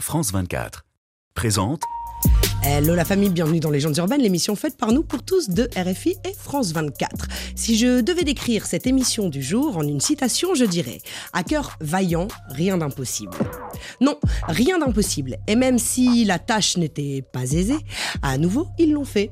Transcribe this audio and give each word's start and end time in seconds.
France 0.00 0.32
24. 0.32 0.84
Présente 1.34 1.82
Hello 2.66 2.94
la 2.94 3.04
famille, 3.04 3.28
bienvenue 3.28 3.60
dans 3.60 3.68
Légendes 3.68 3.98
urbaines, 3.98 4.22
l'émission 4.22 4.56
faite 4.56 4.78
par 4.78 4.90
nous 4.90 5.02
pour 5.02 5.22
tous 5.22 5.50
de 5.50 5.68
RFI 5.76 6.16
et 6.24 6.32
France 6.32 6.72
24. 6.72 7.26
Si 7.54 7.76
je 7.76 8.00
devais 8.00 8.24
décrire 8.24 8.64
cette 8.64 8.86
émission 8.86 9.28
du 9.28 9.42
jour 9.42 9.76
en 9.76 9.82
une 9.82 10.00
citation, 10.00 10.54
je 10.54 10.64
dirais 10.64 11.02
À 11.34 11.42
cœur 11.42 11.76
vaillant, 11.82 12.26
rien 12.48 12.78
d'impossible. 12.78 13.36
Non, 14.00 14.16
rien 14.48 14.78
d'impossible. 14.78 15.36
Et 15.46 15.56
même 15.56 15.78
si 15.78 16.24
la 16.24 16.38
tâche 16.38 16.78
n'était 16.78 17.20
pas 17.20 17.42
aisée, 17.42 17.76
à 18.22 18.38
nouveau, 18.38 18.68
ils 18.78 18.94
l'ont 18.94 19.04
fait. 19.04 19.30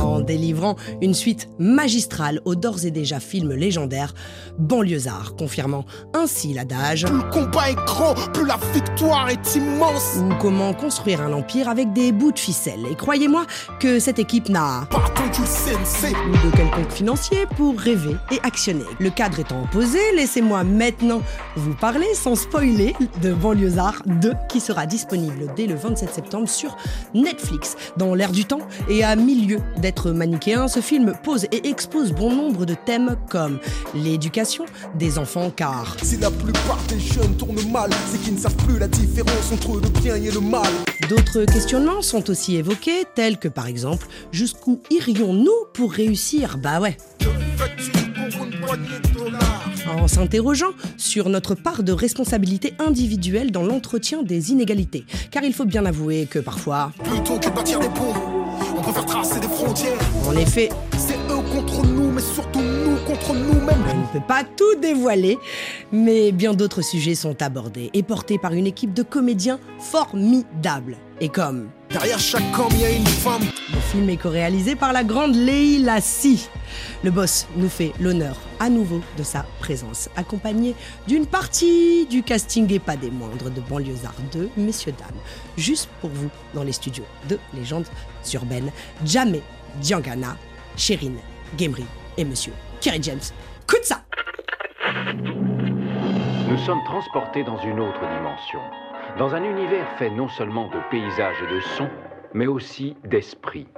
En 0.00 0.18
délivrant 0.20 0.74
une 1.00 1.14
suite 1.14 1.48
magistrale 1.60 2.40
au 2.44 2.56
d'ores 2.56 2.86
et 2.86 2.90
déjà 2.90 3.20
film 3.20 3.52
légendaire 3.52 4.14
Banlieusard, 4.58 5.36
confirmant 5.36 5.84
ainsi 6.12 6.54
l'adage 6.54 7.04
Plus 7.04 7.18
le 7.18 7.30
combat 7.30 7.70
est 7.70 7.74
grand, 7.86 8.14
plus 8.32 8.46
la 8.46 8.58
victoire 8.74 9.28
est 9.28 9.54
immense. 9.54 10.16
ou 10.16 10.34
comment 10.40 10.74
construire 10.74 11.20
un 11.20 11.32
empire 11.32 11.51
avec 11.60 11.92
des 11.92 12.12
bouts 12.12 12.32
de 12.32 12.38
ficelle. 12.38 12.86
Et 12.90 12.94
croyez-moi 12.94 13.46
que 13.78 13.98
cette 13.98 14.18
équipe 14.18 14.48
n'a 14.48 14.86
Pas 14.90 15.04
de 15.32 16.56
quelconque 16.56 16.90
financier 16.90 17.46
pour 17.56 17.78
rêver 17.78 18.16
et 18.30 18.38
actionner. 18.42 18.84
Le 18.98 19.10
cadre 19.10 19.38
étant 19.38 19.66
posé, 19.70 19.98
laissez-moi 20.16 20.64
maintenant 20.64 21.22
vous 21.56 21.74
parler 21.74 22.06
sans 22.14 22.34
spoiler 22.34 22.94
de 23.22 23.32
Banlieusard 23.32 24.02
2 24.06 24.32
qui 24.48 24.60
sera 24.60 24.86
disponible 24.86 25.52
dès 25.56 25.66
le 25.66 25.74
27 25.74 26.12
septembre 26.12 26.48
sur 26.48 26.76
Netflix. 27.14 27.76
Dans 27.96 28.14
l'air 28.14 28.32
du 28.32 28.44
temps 28.44 28.66
et 28.88 29.04
à 29.04 29.14
milieu 29.16 29.60
d'être 29.78 30.10
manichéen, 30.10 30.68
ce 30.68 30.80
film 30.80 31.12
pose 31.22 31.44
et 31.52 31.68
expose 31.68 32.12
bon 32.12 32.34
nombre 32.34 32.64
de 32.64 32.74
thèmes 32.74 33.16
comme 33.28 33.58
l'éducation 33.94 34.64
des 34.94 35.18
enfants 35.18 35.50
car 35.54 35.96
Si 36.02 36.16
la 36.16 36.30
plupart 36.30 36.78
des 36.88 37.00
jeunes 37.00 37.36
tournent 37.36 37.70
mal, 37.70 37.90
c'est 38.10 38.20
qu'ils 38.20 38.34
ne 38.34 38.38
savent 38.38 38.56
plus 38.56 38.78
la 38.78 38.88
différence 38.88 39.52
entre 39.52 39.80
le 39.80 39.88
bien 40.00 40.16
et 40.16 40.30
le 40.30 40.40
mal. 40.40 40.70
D'autres 41.08 41.41
questionnements 41.46 42.02
sont 42.02 42.30
aussi 42.30 42.56
évoqués, 42.56 43.04
tels 43.14 43.38
que 43.38 43.48
par 43.48 43.66
exemple, 43.66 44.06
jusqu'où 44.32 44.80
irions-nous 44.90 45.66
pour 45.74 45.92
réussir? 45.92 46.58
Bah 46.58 46.80
ouais. 46.80 46.96
En 49.88 50.08
s'interrogeant 50.08 50.70
sur 50.96 51.28
notre 51.28 51.54
part 51.54 51.82
de 51.82 51.92
responsabilité 51.92 52.74
individuelle 52.78 53.50
dans 53.50 53.62
l'entretien 53.62 54.22
des 54.22 54.50
inégalités. 54.50 55.04
Car 55.30 55.42
il 55.44 55.52
faut 55.52 55.64
bien 55.64 55.84
avouer 55.86 56.26
que 56.26 56.38
parfois, 56.38 56.92
Plutôt 57.04 57.38
que 57.38 57.50
bâtir 57.50 57.78
des 57.78 57.88
ponts, 57.88 58.14
on 58.76 58.80
préfère 58.80 59.06
tracer 59.06 59.40
des 59.40 59.48
frontières. 59.48 59.98
en 60.26 60.36
effet, 60.36 60.70
C'est 60.96 61.14
eux 61.30 61.42
contre 61.52 61.84
nous, 61.86 62.10
mais 62.10 62.22
surtout 62.22 62.60
contre 63.12 63.34
nous-mêmes. 63.34 63.84
on 63.94 63.98
ne 63.98 64.06
peut 64.20 64.26
pas 64.26 64.42
tout 64.42 64.74
dévoiler, 64.80 65.38
mais 65.92 66.32
bien 66.32 66.54
d'autres 66.54 66.80
sujets 66.80 67.14
sont 67.14 67.42
abordés 67.42 67.90
et 67.92 68.02
portés 68.02 68.38
par 68.38 68.54
une 68.54 68.66
équipe 68.66 68.94
de 68.94 69.02
comédiens 69.02 69.58
formidables. 69.78 70.96
Et 71.20 71.28
comme 71.28 71.68
Derrière 71.90 72.18
chaque 72.18 72.58
homme, 72.58 72.72
il 72.72 72.80
y 72.80 72.84
a 72.86 72.90
une 72.90 73.06
femme. 73.06 73.42
Le 73.70 73.80
film 73.80 74.08
est 74.08 74.16
co-réalisé 74.16 74.76
par 74.76 74.94
la 74.94 75.04
grande 75.04 75.34
Leila 75.34 76.00
Si. 76.00 76.48
Le 77.04 77.10
boss 77.10 77.46
nous 77.56 77.68
fait 77.68 77.92
l'honneur 78.00 78.36
à 78.58 78.70
nouveau 78.70 79.02
de 79.18 79.22
sa 79.22 79.44
présence, 79.60 80.08
accompagné 80.16 80.74
d'une 81.06 81.26
partie 81.26 82.06
du 82.06 82.22
casting 82.22 82.72
et 82.72 82.78
pas 82.78 82.96
des 82.96 83.10
moindres 83.10 83.50
de 83.50 83.60
Banlieusard 83.60 84.14
2, 84.32 84.48
messieurs, 84.56 84.94
dames, 84.98 85.20
juste 85.58 85.90
pour 86.00 86.08
vous 86.08 86.30
dans 86.54 86.62
les 86.62 86.72
studios 86.72 87.04
de 87.28 87.38
Légendes 87.54 87.88
urbaines, 88.32 88.70
Jamé 89.04 89.42
Diangana, 89.82 90.38
Chérine 90.76 91.18
Gemri 91.58 91.84
et 92.16 92.24
monsieur 92.24 92.52
Kerry 92.82 93.00
James. 93.02 93.20
Coup 93.68 93.78
de 93.78 93.84
ça 93.84 94.02
Nous 96.48 96.58
sommes 96.58 96.82
transportés 96.84 97.44
dans 97.44 97.58
une 97.58 97.78
autre 97.78 98.00
dimension, 98.00 98.58
dans 99.18 99.34
un 99.34 99.44
univers 99.44 99.86
fait 99.98 100.10
non 100.10 100.28
seulement 100.28 100.68
de 100.68 100.78
paysages 100.90 101.36
et 101.48 101.54
de 101.54 101.60
sons, 101.60 101.90
mais 102.34 102.48
aussi 102.48 102.96
d'esprit. 103.04 103.68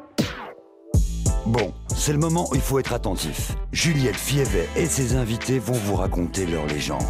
Bon, 1.45 1.75
c'est 1.95 2.13
le 2.13 2.19
moment 2.19 2.49
où 2.51 2.55
il 2.55 2.63
faut 2.63 2.79
être 2.79 2.95
attentif. 2.95 3.53
Juliette 3.73 4.17
Fievet 4.17 4.69
et 4.75 4.87
ses 4.87 5.17
invités 5.17 5.59
vont 5.59 5.75
vous 5.75 5.97
raconter 5.97 6.47
leur 6.47 6.65
légende. 6.67 7.03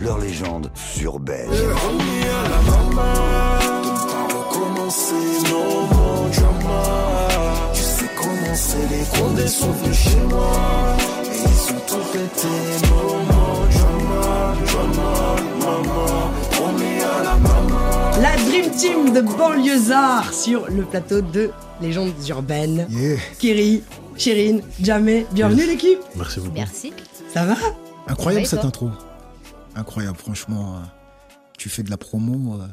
Leur 0.00 0.18
légende 0.18 0.72
more 1.04 1.20
drama. 6.32 6.72
Tu 7.74 7.82
sais 7.82 8.10
comment 8.16 8.54
c'est, 8.54 8.88
les 8.88 9.18
condés 9.18 9.48
sont 9.48 9.70
venus 9.72 9.98
chez 9.98 10.16
moi. 10.30 10.96
Ils 11.44 11.74
tout 11.86 11.96
drama, 14.66 15.36
drama. 15.56 16.30
Promis 16.50 17.00
à 17.02 17.22
la 17.24 17.34
maman. 17.36 18.20
La 18.20 18.36
Dream 18.36 18.70
Team 18.70 19.12
de 19.12 19.20
Banlieusard 19.20 20.32
sur 20.32 20.68
le 20.70 20.84
plateau 20.84 21.20
de 21.20 21.50
Légendes 21.80 22.12
urbaines. 22.28 22.86
Yeah. 22.90 23.16
Kiri, 23.38 23.82
Chérine, 24.16 24.62
Jamé, 24.80 25.26
bienvenue 25.32 25.66
l'équipe 25.66 25.98
Merci 26.16 26.40
beaucoup. 26.40 26.52
Merci. 26.54 26.92
Ça 27.32 27.44
va 27.44 27.54
Incroyable 28.08 28.46
cette 28.46 28.64
intro. 28.64 28.90
Incroyable, 29.74 30.18
franchement. 30.18 30.76
euh, 30.76 30.80
tu 31.58 31.68
fais 31.68 31.82
de 31.82 31.90
la 31.90 31.96
promo. 31.96 32.54
euh, 32.60 32.66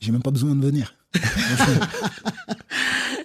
J'ai 0.00 0.12
même 0.12 0.22
pas 0.22 0.30
besoin 0.30 0.54
de 0.54 0.64
venir. 0.64 0.94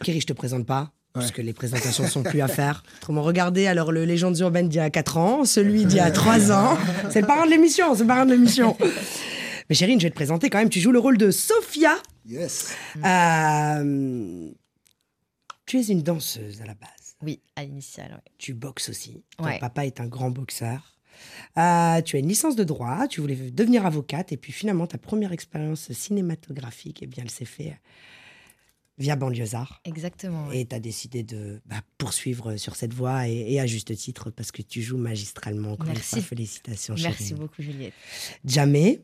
Kiri, 0.03 0.21
je 0.21 0.27
te 0.27 0.33
présente 0.33 0.65
pas. 0.65 0.91
Parce 1.13 1.31
que 1.31 1.41
les 1.41 1.53
présentations 1.53 2.07
sont 2.07 2.23
plus 2.23 2.41
à 2.41 2.47
faire. 2.47 2.83
Autrement, 2.97 3.21
regardez 3.21 3.67
alors 3.67 3.91
le 3.91 4.05
Légendes 4.05 4.37
urbaines 4.39 4.69
d'il 4.69 4.77
y 4.77 4.79
a 4.79 4.89
4 4.89 5.17
ans, 5.17 5.45
celui 5.45 5.85
d'il 5.85 5.97
y 5.97 5.99
a 5.99 6.09
3 6.11 6.51
ans. 6.51 6.77
C'est 7.09 7.21
le 7.21 7.27
parrain 7.27 7.45
de 7.45 7.51
l'émission, 7.51 7.93
c'est 7.95 8.03
le 8.03 8.07
parrain 8.07 8.25
de 8.25 8.31
l'émission. 8.33 8.77
Mais 9.69 9.75
Chérine, 9.75 9.99
je 9.99 10.05
vais 10.05 10.09
te 10.09 10.15
présenter 10.15 10.49
quand 10.49 10.57
même. 10.59 10.69
Tu 10.69 10.79
joues 10.79 10.91
le 10.91 10.99
rôle 10.99 11.17
de 11.17 11.29
Sophia. 11.31 11.95
yes. 12.25 12.73
Euh, 13.05 14.49
Tu 15.65 15.79
es 15.79 15.83
une 15.87 16.01
danseuse 16.01 16.61
à 16.61 16.65
la 16.65 16.73
base. 16.73 16.89
Oui, 17.23 17.39
à 17.55 17.63
l'initiale, 17.63 18.11
ouais. 18.13 18.31
Tu 18.37 18.53
boxes 18.53 18.89
aussi. 18.89 19.23
Ton 19.37 19.45
Ouais. 19.45 19.59
papa 19.59 19.85
est 19.85 19.99
un 19.99 20.07
grand 20.07 20.31
boxeur. 20.31 20.97
Euh, 21.57 22.01
tu 22.01 22.15
as 22.15 22.19
une 22.19 22.27
licence 22.27 22.55
de 22.55 22.63
droit, 22.63 23.07
tu 23.07 23.21
voulais 23.21 23.35
devenir 23.35 23.85
avocate, 23.85 24.31
et 24.31 24.37
puis 24.37 24.51
finalement, 24.51 24.87
ta 24.87 24.97
première 24.97 25.31
expérience 25.33 25.91
cinématographique, 25.91 26.99
eh 27.03 27.07
bien, 27.07 27.23
elle 27.23 27.29
s'est 27.31 27.45
faite 27.45 27.75
via 29.01 29.15
Banlieusard. 29.15 29.81
Exactement. 29.85 30.47
ouais. 30.47 30.61
Et 30.61 30.65
tu 30.65 30.75
as 30.75 30.79
décidé 30.79 31.23
de 31.23 31.59
bah, 31.65 31.81
poursuivre 31.97 32.55
sur 32.57 32.75
cette 32.75 32.93
voie, 32.93 33.27
et, 33.27 33.53
et 33.53 33.59
à 33.59 33.65
juste 33.65 33.93
titre, 33.95 34.29
parce 34.29 34.51
que 34.51 34.61
tu 34.61 34.81
joues 34.81 34.97
magistralement. 34.97 35.73
Encore 35.73 35.87
une 35.87 35.93
Merci. 35.93 36.15
fois, 36.15 36.21
félicitations, 36.21 36.95
Merci 37.01 37.29
chérie. 37.29 37.39
beaucoup, 37.39 37.61
Juliette. 37.61 37.93
Jamais. 38.45 39.01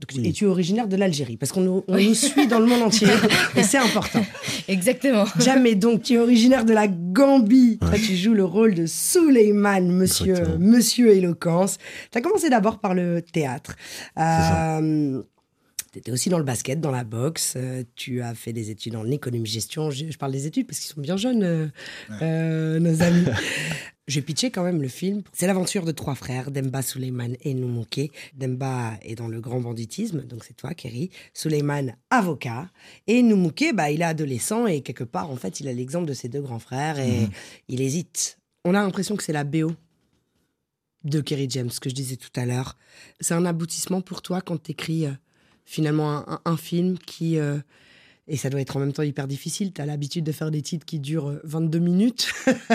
Donc, 0.00 0.24
Et 0.26 0.32
tu 0.32 0.44
es 0.44 0.48
originaire 0.48 0.88
de 0.88 0.96
l'Algérie, 0.96 1.36
parce 1.36 1.52
qu'on 1.52 1.60
nous, 1.60 1.84
on 1.86 1.96
nous 1.96 2.14
suit 2.14 2.48
dans 2.48 2.58
le 2.58 2.66
monde 2.66 2.82
entier, 2.82 3.06
et 3.56 3.62
c'est 3.62 3.78
important. 3.78 4.26
Exactement. 4.66 5.24
Jamais 5.38 5.76
donc, 5.76 6.02
tu 6.02 6.14
es 6.14 6.18
originaire 6.18 6.64
de 6.64 6.72
la 6.72 6.88
Gambie. 6.88 7.78
Toi, 7.78 7.92
tu 8.04 8.16
joues 8.16 8.34
le 8.34 8.44
rôle 8.44 8.74
de 8.74 8.86
Souleyman, 8.86 9.88
monsieur, 9.92 10.32
Exactement. 10.34 10.58
monsieur 10.58 11.12
éloquence. 11.12 11.78
Tu 12.10 12.18
as 12.18 12.20
commencé 12.22 12.50
d'abord 12.50 12.80
par 12.80 12.92
le 12.94 13.22
théâtre. 13.22 13.76
Tu 15.94 16.00
étais 16.00 16.10
aussi 16.10 16.28
dans 16.28 16.38
le 16.38 16.44
basket, 16.44 16.80
dans 16.80 16.90
la 16.90 17.04
boxe. 17.04 17.54
Euh, 17.56 17.84
tu 17.94 18.20
as 18.20 18.34
fait 18.34 18.52
des 18.52 18.70
études 18.70 18.96
en 18.96 19.08
économie-gestion. 19.08 19.92
Je, 19.92 20.10
je 20.10 20.18
parle 20.18 20.32
des 20.32 20.46
études 20.46 20.66
parce 20.66 20.80
qu'ils 20.80 20.92
sont 20.92 21.00
bien 21.00 21.16
jeunes, 21.16 21.44
euh, 21.44 21.68
euh, 22.20 22.80
nos 22.80 23.00
amis. 23.00 23.26
Je 24.06 24.16
vais 24.16 24.22
pitcher 24.22 24.50
quand 24.50 24.64
même 24.64 24.82
le 24.82 24.88
film. 24.88 25.22
C'est 25.32 25.46
l'aventure 25.46 25.86
de 25.86 25.92
trois 25.92 26.14
frères, 26.14 26.50
Demba, 26.50 26.82
Souleyman 26.82 27.36
et 27.40 27.54
Noumouké. 27.54 28.10
Demba 28.34 28.98
est 29.00 29.14
dans 29.14 29.28
le 29.28 29.40
grand 29.40 29.60
banditisme, 29.60 30.20
donc 30.24 30.44
c'est 30.44 30.52
toi, 30.52 30.74
Kerry. 30.74 31.08
Souleyman, 31.32 31.96
avocat. 32.10 32.68
Et 33.06 33.22
Noumouké, 33.22 33.72
bah, 33.72 33.90
il 33.90 34.02
est 34.02 34.04
adolescent 34.04 34.66
et 34.66 34.82
quelque 34.82 35.04
part, 35.04 35.30
en 35.30 35.36
fait, 35.36 35.60
il 35.60 35.68
a 35.68 35.72
l'exemple 35.72 36.06
de 36.06 36.12
ses 36.12 36.28
deux 36.28 36.42
grands 36.42 36.58
frères 36.58 36.98
et 36.98 37.30
il 37.68 37.80
hésite. 37.80 38.38
On 38.66 38.74
a 38.74 38.82
l'impression 38.82 39.16
que 39.16 39.22
c'est 39.22 39.32
la 39.32 39.44
BO 39.44 39.72
de 41.04 41.20
Kerry 41.22 41.46
James, 41.48 41.70
que 41.80 41.88
je 41.88 41.94
disais 41.94 42.16
tout 42.16 42.28
à 42.36 42.44
l'heure. 42.44 42.76
C'est 43.20 43.34
un 43.34 43.46
aboutissement 43.46 44.02
pour 44.02 44.20
toi 44.20 44.42
quand 44.42 44.62
tu 44.62 44.72
écris 44.72 45.06
finalement 45.64 46.24
un, 46.44 46.56
film 46.56 46.98
qui... 46.98 47.38
euh, 47.38 47.58
et 48.26 48.36
ça 48.36 48.48
doit 48.48 48.60
être 48.60 48.76
en 48.76 48.80
même 48.80 48.92
temps 48.92 49.02
hyper 49.02 49.28
difficile. 49.28 49.72
Tu 49.72 49.80
as 49.80 49.86
l'habitude 49.86 50.24
de 50.24 50.32
faire 50.32 50.50
des 50.50 50.62
titres 50.62 50.86
qui 50.86 50.98
durent 50.98 51.28
euh, 51.28 51.40
22 51.44 51.78
minutes. 51.78 52.32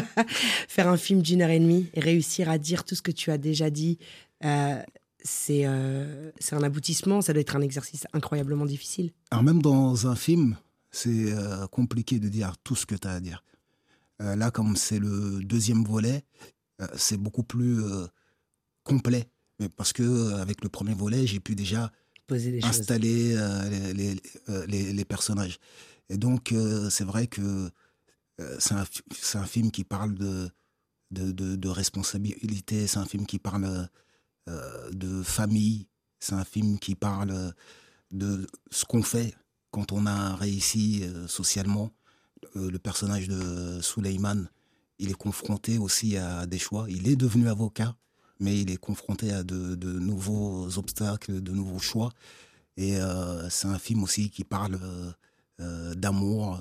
faire 0.68 0.88
un 0.88 0.98
film 0.98 1.22
d'une 1.22 1.42
heure 1.42 1.50
et 1.50 1.60
demie 1.60 1.90
réussir 1.96 2.50
à 2.50 2.58
dire 2.58 2.84
tout 2.84 2.96
ce 2.96 3.02
que 3.02 3.12
tu 3.12 3.32
as 3.32 3.38
déjà 3.38 3.70
dit, 3.70 3.98
euh, 4.46 4.82
c'est 5.24 5.66
euh, 5.66 6.32
c'est 6.40 6.56
un 6.56 6.64
aboutissement. 6.64 7.22
Ça 7.22 7.34
doit 7.34 7.42
être 7.42 7.56
un 7.56 7.62
exercice 7.62 8.06
incroyablement 8.14 8.66
difficile. 8.66 9.12
Alors 9.32 9.44
même 9.44 9.62
dans 9.62 10.08
un 10.08 10.16
film, 10.16 10.56
c'est 10.92 11.34
euh, 11.34 11.68
compliqué 11.68 12.20
de 12.20 12.30
dire 12.30 12.56
tout 12.64 12.76
ce 12.76 12.86
que 12.86 12.96
tu 12.96 13.08
as 13.08 13.12
à 13.12 13.20
dire. 13.20 13.44
Euh, 14.22 14.36
là, 14.36 14.52
comme 14.52 14.76
c'est 14.76 15.00
le 15.00 15.40
deuxième 15.44 15.84
volet, 15.84 16.24
euh, 16.82 16.88
c'est 16.96 17.18
beaucoup 17.18 17.44
plus 17.44 17.84
euh, 17.84 18.06
complet. 18.84 19.30
Parce 19.76 19.94
que 19.94 20.04
euh, 20.04 20.42
avec 20.42 20.64
le 20.64 20.70
premier 20.70 20.94
volet, 20.94 21.28
j'ai 21.28 21.40
pu 21.40 21.56
déjà 21.56 21.92
Installer 22.70 23.36
euh, 23.36 23.70
les, 23.70 23.94
les- 23.94 24.22
euh, 24.50 24.66
les- 24.68 24.94
les 24.94 25.06
personnages. 25.06 25.60
Et 26.10 26.18
donc, 26.18 26.52
euh, 26.52 26.90
c'est 26.90 27.04
vrai 27.06 27.28
que 27.28 27.70
c'est 28.60 28.74
un, 29.36 29.46
film 29.46 29.70
qui 29.70 29.84
parle 29.84 30.16
de, 30.16 30.50
de, 31.12 31.32
de- 31.56 31.68
responsabilité, 31.70 32.88
c'est 32.88 32.98
un 33.00 33.06
film 33.06 33.26
qui 33.26 33.38
parle 33.38 33.90
de 34.92 35.22
famille, 35.24 35.88
c'est 36.20 36.34
un 36.34 36.46
film 36.46 36.80
qui 36.80 36.96
parle 36.96 37.54
de 38.12 38.48
ce 38.72 38.86
qu'on 38.86 39.04
fait 39.04 39.36
quand 39.72 39.92
on 39.92 40.06
a 40.06 40.36
réussi 40.36 41.04
socialement. 41.28 41.92
Le 42.56 42.78
personnage 42.80 43.28
de 43.28 43.82
Suleiman, 43.82 44.50
il 45.00 45.10
est 45.12 45.14
confronté 45.18 45.78
aussi 45.78 46.18
à 46.18 46.46
des 46.46 46.60
choix. 46.60 46.86
Il 46.90 47.08
est 47.10 47.16
devenu 47.18 47.50
avocat, 47.50 47.96
mais 48.40 48.60
il 48.60 48.72
est 48.72 48.78
confronté 48.78 49.32
à 49.32 49.44
de, 49.44 49.76
nouveaux 50.00 50.78
obstacles, 50.78 51.42
de 51.42 51.52
nouveaux 51.52 51.80
choix. 51.80 52.12
Et 52.78 52.96
euh, 52.98 53.50
c'est 53.50 53.68
un 53.68 53.80
film 53.80 54.04
aussi 54.04 54.30
qui 54.30 54.44
parle 54.44 54.80
euh, 54.82 55.12
euh, 55.60 55.94
d'amour. 55.94 56.60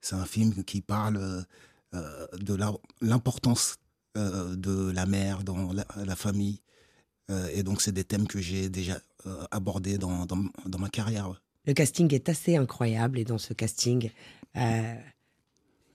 C'est 0.00 0.16
un 0.16 0.26
film 0.26 0.64
qui 0.64 0.80
parle 0.80 1.44
de 1.92 2.56
l'importance 3.00 3.76
de 4.14 4.90
la 4.90 5.06
mère 5.06 5.44
dans 5.44 5.72
la, 5.72 6.16
famille. 6.16 6.60
Et 7.52 7.62
donc, 7.62 7.82
c'est 7.82 7.92
des 7.92 8.04
thèmes 8.04 8.26
que 8.26 8.40
j'ai 8.40 8.68
déjà 8.70 8.98
abordés 9.50 9.98
dans, 9.98 10.26
ma 10.78 10.88
carrière. 10.88 11.40
Le 11.66 11.74
casting 11.74 12.12
est 12.14 12.28
assez 12.30 12.56
incroyable 12.56 13.18
et 13.18 13.24
dans 13.24 13.38
ce 13.38 13.52
casting, 13.52 14.10
il 14.54 15.00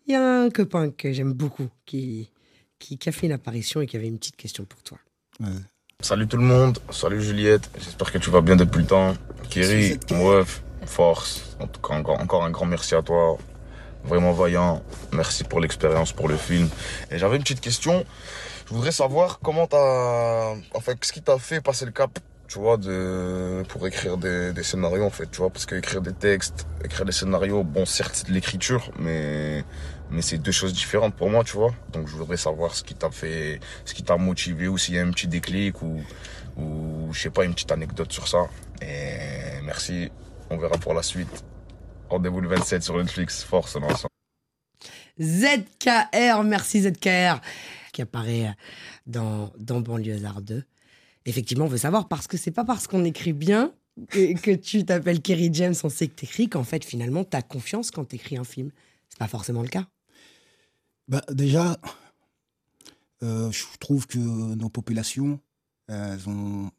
y 0.07 0.13
a 0.13 0.41
un 0.41 0.49
copain 0.51 0.91
que 0.91 1.11
j'aime 1.11 1.33
beaucoup 1.33 1.69
qui 1.85 2.29
a 3.07 3.11
fait 3.11 3.25
une 3.25 3.33
apparition 3.33 3.81
et 3.81 3.87
qui 3.87 3.97
avait 3.97 4.07
une 4.07 4.19
petite 4.19 4.35
question 4.35 4.65
pour 4.65 4.83
toi. 4.83 4.99
Salut 5.99 6.27
tout 6.27 6.37
le 6.37 6.43
monde, 6.43 6.79
salut 6.91 7.21
Juliette, 7.21 7.69
j'espère 7.77 8.11
que 8.11 8.17
tu 8.17 8.29
vas 8.29 8.41
bien 8.41 8.55
depuis 8.55 8.79
le 8.79 8.87
temps. 8.87 9.15
Kiri, 9.49 9.83
Suzette. 9.83 10.11
Mouef, 10.11 10.61
force, 10.85 11.57
en 11.59 11.67
tout 11.67 11.81
cas 11.81 11.95
encore, 11.95 12.19
encore 12.21 12.43
un 12.43 12.51
grand 12.51 12.65
merci 12.65 12.95
à 12.95 13.01
toi, 13.01 13.37
vraiment 14.05 14.31
vaillant, 14.31 14.81
merci 15.11 15.43
pour 15.43 15.59
l'expérience, 15.59 16.13
pour 16.13 16.29
le 16.29 16.37
film. 16.37 16.69
Et 17.11 17.17
j'avais 17.17 17.35
une 17.35 17.41
petite 17.41 17.59
question, 17.59 18.05
je 18.67 18.73
voudrais 18.73 18.91
savoir 18.91 19.39
comment 19.39 19.67
t'as, 19.67 20.53
enfin, 20.73 20.93
qu'est-ce 20.95 21.11
qui 21.11 21.21
t'a 21.21 21.37
fait 21.37 21.59
passer 21.59 21.85
le 21.85 21.91
cap, 21.91 22.17
tu 22.47 22.59
vois, 22.59 22.77
de, 22.77 23.63
pour 23.67 23.85
écrire 23.87 24.17
des, 24.17 24.53
des 24.53 24.63
scénarios 24.63 25.03
en 25.03 25.09
fait, 25.09 25.29
tu 25.31 25.39
vois, 25.39 25.49
parce 25.49 25.65
que 25.65 25.75
écrire 25.75 26.01
des 26.01 26.13
textes, 26.13 26.65
écrire 26.83 27.05
des 27.05 27.11
scénarios, 27.11 27.63
bon 27.63 27.85
certes 27.85 28.11
c'est 28.15 28.27
de 28.27 28.33
l'écriture, 28.33 28.91
mais, 28.99 29.65
mais 30.15 30.21
c'est 30.21 30.37
deux 30.37 30.53
choses 30.53 30.73
différentes 30.73 31.13
pour 31.13 31.29
moi, 31.29 31.43
tu 31.43 31.57
vois. 31.57 31.73
Donc 31.91 32.07
je 32.07 32.15
voudrais 32.15 32.37
savoir 32.37 32.73
ce 32.73 32.83
qui 32.83 32.95
t'a 32.95 33.11
fait, 33.11 33.59
ce 33.83 33.93
qui 33.93 34.01
t'a 34.01 34.15
motivé 34.15 34.69
ou 34.69 34.77
s'il 34.77 34.95
y 34.95 34.99
a 34.99 35.03
un 35.03 35.11
petit 35.11 35.27
déclic 35.27 35.81
ou, 35.81 36.01
ou 36.57 37.09
je 37.11 37.21
sais 37.21 37.29
pas, 37.29 37.43
une 37.43 37.53
petite 37.53 37.71
anecdote 37.71 38.11
sur 38.13 38.27
ça. 38.27 38.47
Et 38.81 39.61
merci, 39.63 40.09
on 40.49 40.57
verra 40.57 40.77
pour 40.77 40.93
la 40.93 41.03
suite. 41.03 41.43
Rendez-vous 42.09 42.39
le 42.39 42.47
27 42.47 42.81
sur 42.81 42.97
Netflix, 42.97 43.43
force 43.43 43.75
ensemble. 43.75 44.07
ZKR, 45.21 46.43
merci 46.43 46.81
ZKR, 46.81 47.41
qui 47.91 48.01
apparaît 48.01 48.55
dans, 49.05 49.51
dans 49.57 49.81
Banlieusard 49.81 50.41
2. 50.41 50.63
Effectivement, 51.25 51.65
on 51.65 51.69
veut 51.69 51.77
savoir 51.77 52.07
parce 52.07 52.27
que 52.27 52.37
c'est 52.37 52.51
pas 52.51 52.63
parce 52.63 52.87
qu'on 52.87 53.03
écrit 53.03 53.33
bien 53.33 53.73
que, 54.09 54.39
que 54.39 54.51
tu 54.51 54.85
t'appelles 54.85 55.21
Kerry 55.21 55.49
James, 55.51 55.75
on 55.83 55.89
sait 55.89 56.07
que 56.07 56.15
t'écris, 56.15 56.47
qu'en 56.47 56.63
fait, 56.63 56.85
finalement, 56.85 57.23
t'as 57.23 57.41
confiance 57.41 57.91
quand 57.91 58.05
t'écris 58.05 58.37
un 58.37 58.43
film. 58.43 58.71
C'est 59.09 59.19
pas 59.19 59.27
forcément 59.27 59.61
le 59.61 59.69
cas. 59.69 59.87
Bah, 61.07 61.21
déjà, 61.31 61.77
euh, 63.23 63.51
je 63.51 63.63
trouve 63.79 64.07
que 64.07 64.19
nos 64.19 64.69
populations, 64.69 65.39
elles, 65.87 66.27
ont, 66.29 66.71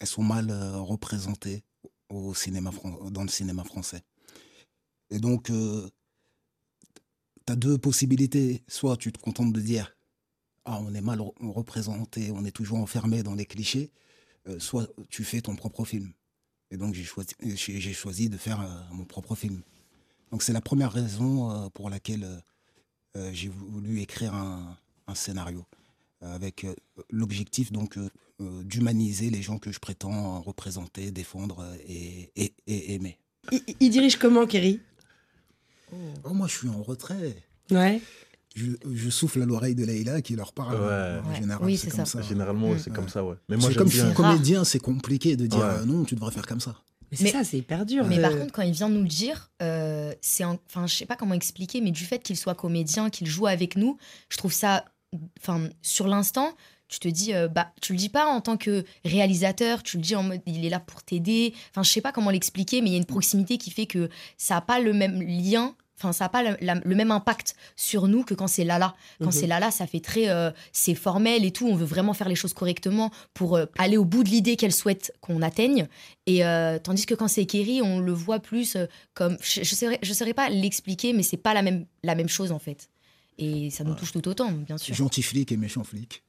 elles 0.00 0.06
sont 0.06 0.22
mal 0.22 0.50
euh, 0.50 0.78
représentées 0.80 1.64
au 2.08 2.32
cinéma, 2.34 2.70
dans 3.10 3.22
le 3.22 3.28
cinéma 3.28 3.64
français. 3.64 4.02
Et 5.10 5.18
donc, 5.18 5.50
tu 7.46 7.52
as 7.52 7.56
deux 7.56 7.78
possibilités. 7.78 8.62
Soit 8.68 8.96
tu 8.96 9.12
te 9.12 9.18
contentes 9.18 9.52
de 9.52 9.60
dire 9.60 9.96
Ah, 10.64 10.80
on 10.82 10.94
est 10.94 11.00
mal 11.00 11.20
re- 11.20 11.34
représenté, 11.52 12.30
on 12.32 12.44
est 12.44 12.52
toujours 12.52 12.78
enfermé 12.78 13.22
dans 13.22 13.34
les 13.34 13.46
clichés. 13.46 13.92
euh, 14.48 14.58
soit 14.60 14.88
tu 15.10 15.24
fais 15.24 15.42
ton 15.42 15.56
propre 15.56 15.84
film. 15.84 16.12
Et 16.72 16.78
donc, 16.78 16.94
j'ai 16.94 17.04
choisi, 17.94 18.28
de 18.30 18.38
faire 18.38 18.60
euh, 18.62 18.82
mon 18.92 19.04
propre 19.06 19.34
film. 19.36 19.62
Donc, 20.32 20.42
c'est 20.42 20.52
la 20.54 20.62
première 20.62 20.92
raison 20.92 21.50
euh, 21.52 21.68
pour 21.70 21.90
laquelle. 21.90 22.24
Euh, 23.16 23.30
j'ai 23.32 23.48
voulu 23.48 24.00
écrire 24.00 24.34
un, 24.34 24.76
un 25.06 25.14
scénario 25.14 25.64
euh, 26.22 26.34
avec 26.34 26.64
euh, 26.64 26.74
l'objectif 27.10 27.72
donc 27.72 27.98
d'humaniser 28.40 29.30
les 29.30 29.42
gens 29.42 29.58
que 29.58 29.70
je 29.70 29.78
prétends 29.78 30.40
représenter, 30.42 31.10
défendre 31.12 31.64
et, 31.86 32.30
et- 32.34 32.52
et 32.66 32.94
aimer. 32.94 33.16
Il, 33.52 33.62
il 33.78 33.90
dirige 33.90 34.16
comment, 34.16 34.44
Kerry? 34.46 34.80
Oh, 36.24 36.34
moi, 36.34 36.48
je 36.48 36.56
suis 36.58 36.68
en 36.68 36.82
retrait. 36.82 37.36
Ouais. 37.70 38.00
Je, 38.56 38.72
je 38.92 39.10
souffle 39.10 39.40
à 39.42 39.46
l'oreille 39.46 39.74
de 39.76 39.84
Leïla 39.84 40.20
qui 40.20 40.34
leur 40.34 40.52
parle. 40.52 40.74
Ouais. 40.74 41.20
En 41.24 41.30
Ouais. 41.30 41.36
général, 41.36 41.64
Oui, 41.64 41.76
c'est 41.76 41.90
comme 41.90 42.06
ça. 42.06 42.20
ça. 42.20 42.22
Généralement, 42.22 42.72
Mm. 42.74 42.78
c'est 42.78 42.92
comme 42.92 43.08
ça, 43.08 43.24
ouais. 43.24 43.36
Mais 43.48 43.56
moi, 43.56 43.72
comme 43.74 43.88
C'est 43.88 44.02
rare. 44.02 44.14
comédien, 44.14 44.64
c'est 44.64 44.80
compliqué 44.80 45.36
de 45.36 45.46
dire 45.46 45.58
Ouais. 45.60 45.64
euh, 45.66 45.84
non, 45.84 46.04
tu 46.04 46.14
devrais 46.16 46.32
faire 46.32 46.46
comme 46.46 46.60
ça. 46.60 46.74
Mais 47.20 47.30
c'est 47.30 47.38
ça, 47.38 47.44
c'est 47.44 47.58
hyper 47.58 47.86
dur. 47.86 48.04
Mais 48.06 48.20
par 48.20 48.36
contre, 48.36 48.52
quand 48.52 48.62
il 48.62 48.72
vient 48.72 48.88
nous 48.88 49.02
le 49.02 49.08
dire, 49.08 49.50
euh, 49.62 50.12
c'est 50.20 50.44
enfin, 50.44 50.86
je 50.86 50.94
sais 50.94 51.06
pas 51.06 51.16
comment 51.16 51.34
expliquer, 51.34 51.80
mais 51.80 51.90
du 51.90 52.04
fait 52.04 52.18
qu'il 52.18 52.36
soit 52.36 52.54
comédien, 52.54 53.10
qu'il 53.10 53.26
joue 53.26 53.46
avec 53.46 53.76
nous, 53.76 53.98
je 54.28 54.36
trouve 54.36 54.52
ça, 54.52 54.84
enfin, 55.40 55.68
sur 55.82 56.06
l'instant, 56.06 56.54
tu 56.88 56.98
te 57.00 57.08
dis, 57.08 57.34
euh, 57.34 57.48
bah, 57.48 57.72
tu 57.80 57.92
le 57.92 57.98
dis 57.98 58.08
pas 58.08 58.26
en 58.26 58.40
tant 58.40 58.56
que 58.56 58.84
réalisateur, 59.04 59.82
tu 59.82 59.96
le 59.96 60.02
dis 60.02 60.14
en 60.14 60.22
mode, 60.22 60.42
il 60.46 60.64
est 60.64 60.70
là 60.70 60.80
pour 60.80 61.02
t'aider. 61.02 61.54
Enfin, 61.70 61.82
je 61.82 61.90
sais 61.90 62.00
pas 62.00 62.12
comment 62.12 62.30
l'expliquer, 62.30 62.82
mais 62.82 62.90
il 62.90 62.92
y 62.92 62.96
a 62.96 62.98
une 62.98 63.04
proximité 63.04 63.58
qui 63.58 63.70
fait 63.70 63.86
que 63.86 64.08
ça 64.36 64.58
a 64.58 64.60
pas 64.60 64.80
le 64.80 64.92
même 64.92 65.22
lien. 65.22 65.74
Enfin, 65.96 66.12
ça 66.12 66.24
n'a 66.24 66.28
pas 66.28 66.42
la- 66.42 66.74
le 66.74 66.94
même 66.94 67.10
impact 67.12 67.54
sur 67.76 68.08
nous 68.08 68.24
que 68.24 68.34
quand 68.34 68.48
c'est 68.48 68.64
Lala. 68.64 68.94
Quand 69.20 69.26
Mhm. 69.26 69.30
c'est 69.32 69.46
Lala, 69.46 69.70
ça 69.70 69.86
fait 69.86 70.00
très. 70.00 70.28
euh, 70.28 70.50
c'est 70.72 70.94
formel 70.96 71.44
et 71.44 71.52
tout. 71.52 71.68
On 71.68 71.76
veut 71.76 71.84
vraiment 71.86 72.14
faire 72.14 72.28
les 72.28 72.34
choses 72.34 72.52
correctement 72.52 73.12
pour 73.32 73.56
euh, 73.56 73.66
aller 73.78 73.96
au 73.96 74.04
bout 74.04 74.24
de 74.24 74.28
l'idée 74.28 74.56
qu'elle 74.56 74.72
souhaite 74.72 75.12
qu'on 75.20 75.40
atteigne. 75.40 75.86
Et 76.26 76.44
euh, 76.44 76.78
tandis 76.80 77.06
que 77.06 77.14
quand 77.14 77.28
c'est 77.28 77.46
Kerry, 77.46 77.80
on 77.82 78.00
le 78.00 78.12
voit 78.12 78.40
plus 78.40 78.76
comme. 79.14 79.36
Je 79.40 79.60
ne 79.60 79.64
saurais, 79.64 79.98
je 80.02 80.12
saurais 80.12 80.34
pas 80.34 80.48
l'expliquer, 80.48 81.12
mais 81.12 81.22
c'est 81.22 81.36
pas 81.36 81.54
la 81.54 81.62
même, 81.62 81.86
la 82.02 82.14
même 82.16 82.28
chose 82.28 82.50
en 82.50 82.58
fait. 82.58 82.88
Et 83.38 83.70
ça 83.70 83.82
nous 83.84 83.94
touche 83.94 84.12
tout 84.12 84.26
autant, 84.28 84.50
bien 84.52 84.78
sûr. 84.78 84.94
Gentil 84.94 85.22
flic 85.22 85.50
et 85.52 85.56
méchant 85.56 85.82
flic. 85.84 86.22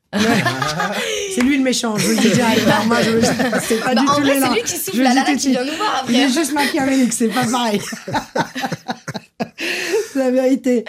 C'est 1.33 1.41
lui 1.41 1.57
le 1.57 1.63
méchant, 1.63 1.97
je 1.97 2.06
vous 2.07 2.12
le 2.15 2.17
dis 2.21 2.29
direct. 2.31 2.65
Alors, 2.67 2.85
moi, 2.85 3.01
je- 3.01 3.59
c'est 3.67 3.79
pas 3.79 3.94
Bah, 3.95 4.01
du 4.01 4.07
en 4.07 4.15
tout 4.15 4.21
les 4.21 4.39
c'est 4.39 4.50
lui 4.53 4.63
qui 4.63 4.77
souffle 4.77 4.97
Je 4.97 5.01
la 5.03 5.13
Lala 5.13 5.35
qui 5.35 5.50
vient 5.51 5.65
nous 5.65 5.73
voir 5.75 6.06
Il 6.09 6.15
est 6.15 6.23
après. 6.23 6.33
juste 6.33 6.53
machiavélique, 6.53 7.13
c'est 7.13 7.27
pas 7.29 7.45
pareil. 7.45 7.81
c'est 9.57 10.19
la 10.19 10.31
vérité. 10.31 10.85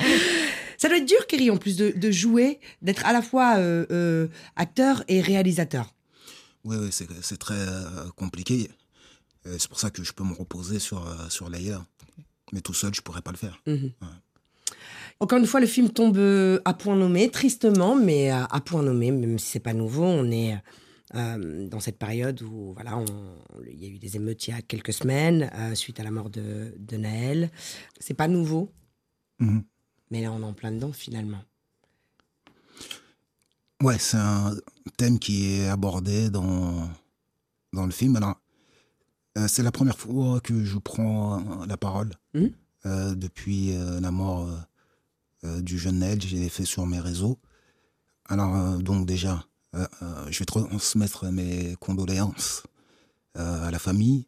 Ça 0.79 0.89
doit 0.89 0.99
être 0.99 1.07
dur, 1.07 1.27
Kerry, 1.27 1.51
en 1.51 1.57
plus 1.57 1.77
de, 1.77 1.93
de 1.97 2.11
jouer, 2.11 2.61
d'être 2.83 3.05
à 3.07 3.13
la 3.13 3.23
fois 3.23 3.57
euh, 3.57 3.87
euh, 3.91 4.29
acteur 4.57 5.03
et 5.09 5.21
réalisateur. 5.21 5.93
Oui, 6.65 6.77
oui, 6.81 6.91
c'est 7.23 7.39
très 7.39 7.55
euh, 7.55 8.09
compliqué. 8.17 8.71
C'est 9.59 9.69
pour 9.69 9.79
ça 9.79 9.91
que 9.91 10.03
je 10.03 10.13
peux 10.13 10.25
me 10.25 10.35
reposer 10.35 10.81
sur, 10.81 11.07
sur 11.31 11.49
Leïla. 11.49 11.85
Mais 12.53 12.61
tout 12.61 12.75
seul, 12.75 12.93
je 12.95 13.01
pourrais 13.01 13.23
pas 13.23 13.31
le 13.31 13.37
faire. 13.37 13.61
Mhm. 13.67 13.93
Encore 15.21 15.39
une 15.39 15.47
fois, 15.47 15.61
le 15.61 15.67
film 15.67 15.89
tombe 15.91 16.19
euh, 16.19 16.61
à 16.65 16.75
point 16.75 16.95
nommé, 16.97 17.31
tristement, 17.31 17.97
mais 17.97 18.29
à, 18.31 18.45
à 18.45 18.61
point 18.61 18.83
nommé, 18.83 19.11
même 19.11 19.39
si 19.39 19.47
c'est 19.53 19.61
pas 19.61 19.73
nouveau. 19.73 20.05
On 20.05 20.31
est 20.31 20.57
euh, 21.15 21.67
dans 21.69 21.81
cette 21.81 21.99
période 21.99 22.43
où 22.43 22.75
voilà, 22.75 23.03
il 23.67 23.83
y 23.83 23.87
a 23.87 23.89
eu 23.89 23.99
des 23.99 24.17
émeutes 24.17 24.47
il 24.47 24.51
y 24.51 24.55
a 24.55 24.61
quelques 24.61 24.93
semaines 24.93 25.51
euh, 25.55 25.75
suite 25.75 26.01
à 26.01 26.05
la 26.05 26.11
mort 26.11 26.29
de, 26.29 26.75
de 26.79 26.97
Naël. 26.97 27.51
C'est 27.99 28.15
pas 28.15 28.29
nouveau, 28.29 28.71
Mhm. 29.39 29.63
mais 30.11 30.21
là 30.23 30.33
on 30.33 30.41
est 30.41 30.45
en 30.45 30.53
plein 30.55 30.73
dedans 30.73 30.93
finalement. 30.93 31.41
Ouais, 33.83 33.99
c'est 33.99 34.17
un 34.17 34.55
thème 34.97 35.19
qui 35.19 35.53
est 35.61 35.69
abordé 35.69 36.31
dans, 36.31 36.89
dans 37.73 37.85
le 37.87 37.93
film. 37.93 38.17
Alors, 38.17 38.41
euh, 39.39 39.47
c'est 39.49 39.63
la 39.63 39.73
première 39.73 39.99
fois 39.99 40.41
que 40.41 40.65
je 40.65 40.79
prends 40.79 41.39
euh, 41.63 41.67
la 41.67 41.77
parole 41.77 42.11
Mhm. 42.35 42.51
euh, 42.87 43.15
depuis 43.15 43.73
euh, 43.77 44.01
la 44.01 44.11
mort 44.11 44.47
euh, 44.49 44.53
euh, 44.53 44.59
du 45.45 45.79
jeune 45.79 46.01
Naël. 46.01 46.21
Je 46.21 46.37
l'ai 46.37 46.49
fait 46.49 46.65
sur 46.65 46.87
mes 46.87 47.01
réseaux. 47.01 47.39
Alors, 48.29 48.57
euh, 48.57 48.79
donc, 48.79 49.07
déjà, 49.07 49.45
euh, 49.75 49.87
euh, 50.03 50.27
je 50.31 50.39
vais 50.41 50.45
transmettre 50.45 51.27
mes 51.27 51.77
condoléances 51.79 52.65
euh, 53.37 53.69
à 53.69 53.71
la 53.71 53.79
famille, 53.79 54.27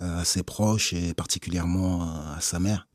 euh, 0.00 0.20
à 0.20 0.24
ses 0.24 0.42
proches 0.42 0.92
et 0.92 1.12
particulièrement 1.14 2.02
euh, 2.02 2.36
à 2.36 2.40
sa 2.40 2.60
mère. 2.60 2.86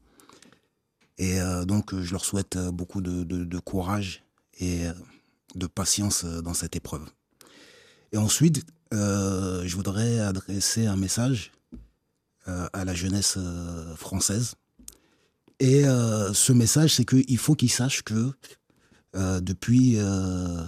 Et 1.18 1.42
euh, 1.42 1.66
donc, 1.66 1.94
euh, 1.94 2.04
je 2.04 2.12
leur 2.12 2.24
souhaite 2.24 2.56
euh, 2.56 2.72
beaucoup 2.72 3.02
de, 3.02 3.60
courage 3.60 4.24
et 4.60 4.88
euh, 4.88 4.94
de 5.56 5.68
patience 5.68 6.24
euh, 6.24 6.42
dans 6.42 6.54
cette 6.54 6.76
épreuve. 6.76 7.06
Et 8.14 8.18
ensuite, 8.18 8.66
euh, 8.94 9.64
je 9.66 9.76
voudrais 9.76 10.20
adresser 10.20 10.86
un 10.86 10.96
message 10.96 11.52
euh, 12.48 12.70
à 12.72 12.86
la 12.86 12.94
jeunesse 12.94 13.36
euh, 13.38 13.94
française. 13.96 14.56
Et 15.60 15.86
euh, 15.86 16.34
ce 16.34 16.54
message, 16.54 16.94
c'est 16.96 17.06
qu'il 17.06 17.38
faut 17.38 17.56
qu'ils 17.56 17.72
sachent 17.72 18.04
que 18.04 18.32
euh, 19.16 19.40
depuis 19.42 19.94
euh, 19.98 20.64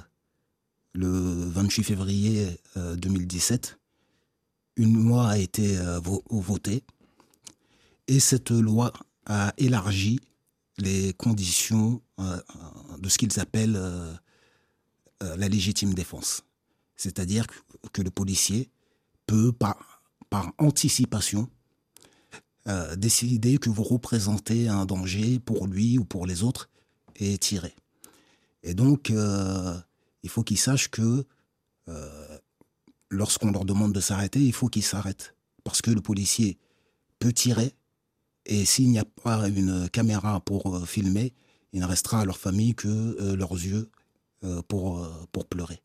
le 0.93 1.09
28 1.09 1.83
février 1.83 2.47
euh, 2.77 2.95
2017, 2.95 3.77
une 4.77 5.07
loi 5.07 5.29
a 5.29 5.37
été 5.37 5.77
vo- 6.01 6.23
votée. 6.29 6.83
Et 8.07 8.19
cette 8.21 8.49
loi 8.51 8.93
a 9.25 9.53
élargi 9.57 10.19
les 10.77 11.13
conditions 11.13 12.01
de 12.97 13.09
ce 13.09 13.17
qu'ils 13.17 13.39
appellent 13.41 13.77
la 15.19 15.47
légitime 15.49 15.93
défense. 15.93 16.43
C'est-à-dire 16.95 17.45
que 17.91 18.01
le 18.01 18.09
policier 18.09 18.69
peut, 19.27 19.51
par, 19.51 20.01
par 20.29 20.53
anticipation, 20.59 21.49
euh, 22.67 22.95
décider 22.97 23.57
que 23.57 23.69
vous 23.69 23.83
représentez 23.83 24.67
un 24.67 24.85
danger 24.85 25.39
pour 25.39 25.65
lui 25.65 25.97
ou 25.97 26.03
pour 26.03 26.25
les 26.25 26.43
autres 26.43 26.69
et 27.15 27.37
tirer. 27.37 27.73
Et 28.63 28.73
donc, 28.73 29.11
euh, 29.11 29.75
il 30.23 30.29
faut 30.29 30.43
qu'ils 30.43 30.59
sachent 30.59 30.91
que 30.91 31.25
euh, 31.87 32.37
lorsqu'on 33.09 33.51
leur 33.51 33.63
demande 33.63 33.93
de 33.93 34.01
s'arrêter, 34.01 34.41
il 34.41 34.51
faut 34.51 34.67
qu'ils 34.67 34.83
s'arrêtent. 34.83 35.35
Parce 35.63 35.81
que 35.81 35.89
le 35.89 36.01
policier 36.01 36.57
peut 37.19 37.31
tirer, 37.31 37.73
et 38.45 38.65
s'il 38.65 38.89
n'y 38.89 38.99
a 38.99 39.05
pas 39.05 39.47
une 39.47 39.89
caméra 39.89 40.41
pour 40.41 40.87
filmer, 40.87 41.33
il 41.71 41.79
ne 41.79 41.85
restera 41.85 42.21
à 42.21 42.25
leur 42.25 42.37
famille 42.37 42.75
que 42.75 43.33
leurs 43.35 43.53
yeux 43.53 43.89
pour, 44.67 45.07
pour 45.31 45.45
pleurer. 45.45 45.81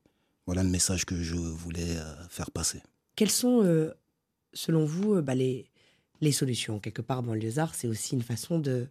Voilà 0.46 0.62
le 0.62 0.70
message 0.70 1.04
que 1.04 1.20
je 1.20 1.34
voulais 1.34 1.96
faire 2.30 2.50
passer. 2.50 2.80
Quelles 3.16 3.30
sont, 3.30 3.90
selon 4.54 4.86
vous, 4.86 5.20
bah, 5.20 5.34
les, 5.34 5.68
les 6.20 6.32
solutions 6.32 6.78
Quelque 6.80 7.02
part, 7.02 7.22
Banlieusard, 7.22 7.74
c'est 7.74 7.88
aussi 7.88 8.14
une 8.14 8.22
façon 8.22 8.58
de 8.58 8.88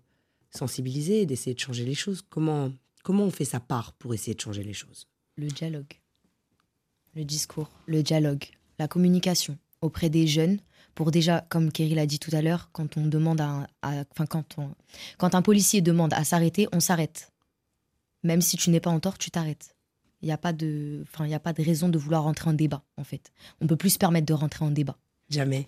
sensibiliser 0.51 1.21
et 1.21 1.25
d'essayer 1.25 1.53
de 1.53 1.59
changer 1.59 1.85
les 1.85 1.95
choses. 1.95 2.21
Comment, 2.29 2.71
comment 3.03 3.23
on 3.23 3.31
fait 3.31 3.45
sa 3.45 3.59
part 3.59 3.93
pour 3.93 4.13
essayer 4.13 4.35
de 4.35 4.41
changer 4.41 4.63
les 4.63 4.73
choses? 4.73 5.07
Le 5.37 5.47
dialogue, 5.47 5.99
le 7.15 7.23
discours, 7.25 7.69
le 7.87 8.03
dialogue, 8.03 8.43
la 8.79 8.87
communication 8.87 9.57
auprès 9.81 10.09
des 10.09 10.27
jeunes. 10.27 10.59
Pour 10.95 11.09
déjà, 11.09 11.41
comme 11.49 11.71
Kerry 11.71 11.95
l'a 11.95 12.05
dit 12.05 12.19
tout 12.19 12.29
à 12.35 12.41
l'heure, 12.43 12.69
quand 12.71 12.97
on 12.97 13.07
demande 13.07 13.41
à, 13.41 13.67
à- 13.81 14.03
enfin 14.11 14.27
quand 14.27 14.57
on, 14.59 14.75
quand 15.17 15.33
un 15.33 15.41
policier 15.41 15.81
demande 15.81 16.13
à 16.13 16.23
s'arrêter, 16.23 16.67
on 16.71 16.79
s'arrête. 16.79 17.31
Même 18.21 18.41
si 18.41 18.57
tu 18.57 18.69
n'es 18.69 18.79
pas 18.79 18.91
en 18.91 18.99
tort, 18.99 19.17
tu 19.17 19.31
t'arrêtes. 19.31 19.75
Il 20.21 20.27
n'y 20.27 20.31
a 20.31 20.37
pas 20.37 20.53
de, 20.53 20.99
enfin 21.01 21.25
il 21.25 21.33
a 21.33 21.39
pas 21.39 21.51
de 21.51 21.63
raison 21.63 21.89
de 21.89 21.97
vouloir 21.97 22.23
rentrer 22.23 22.49
en 22.49 22.53
débat 22.53 22.83
en 22.97 23.03
fait. 23.03 23.31
On 23.59 23.65
peut 23.67 23.75
plus 23.75 23.89
se 23.91 23.97
permettre 23.97 24.27
de 24.27 24.33
rentrer 24.33 24.63
en 24.63 24.71
débat. 24.71 24.97
Jamais. 25.29 25.67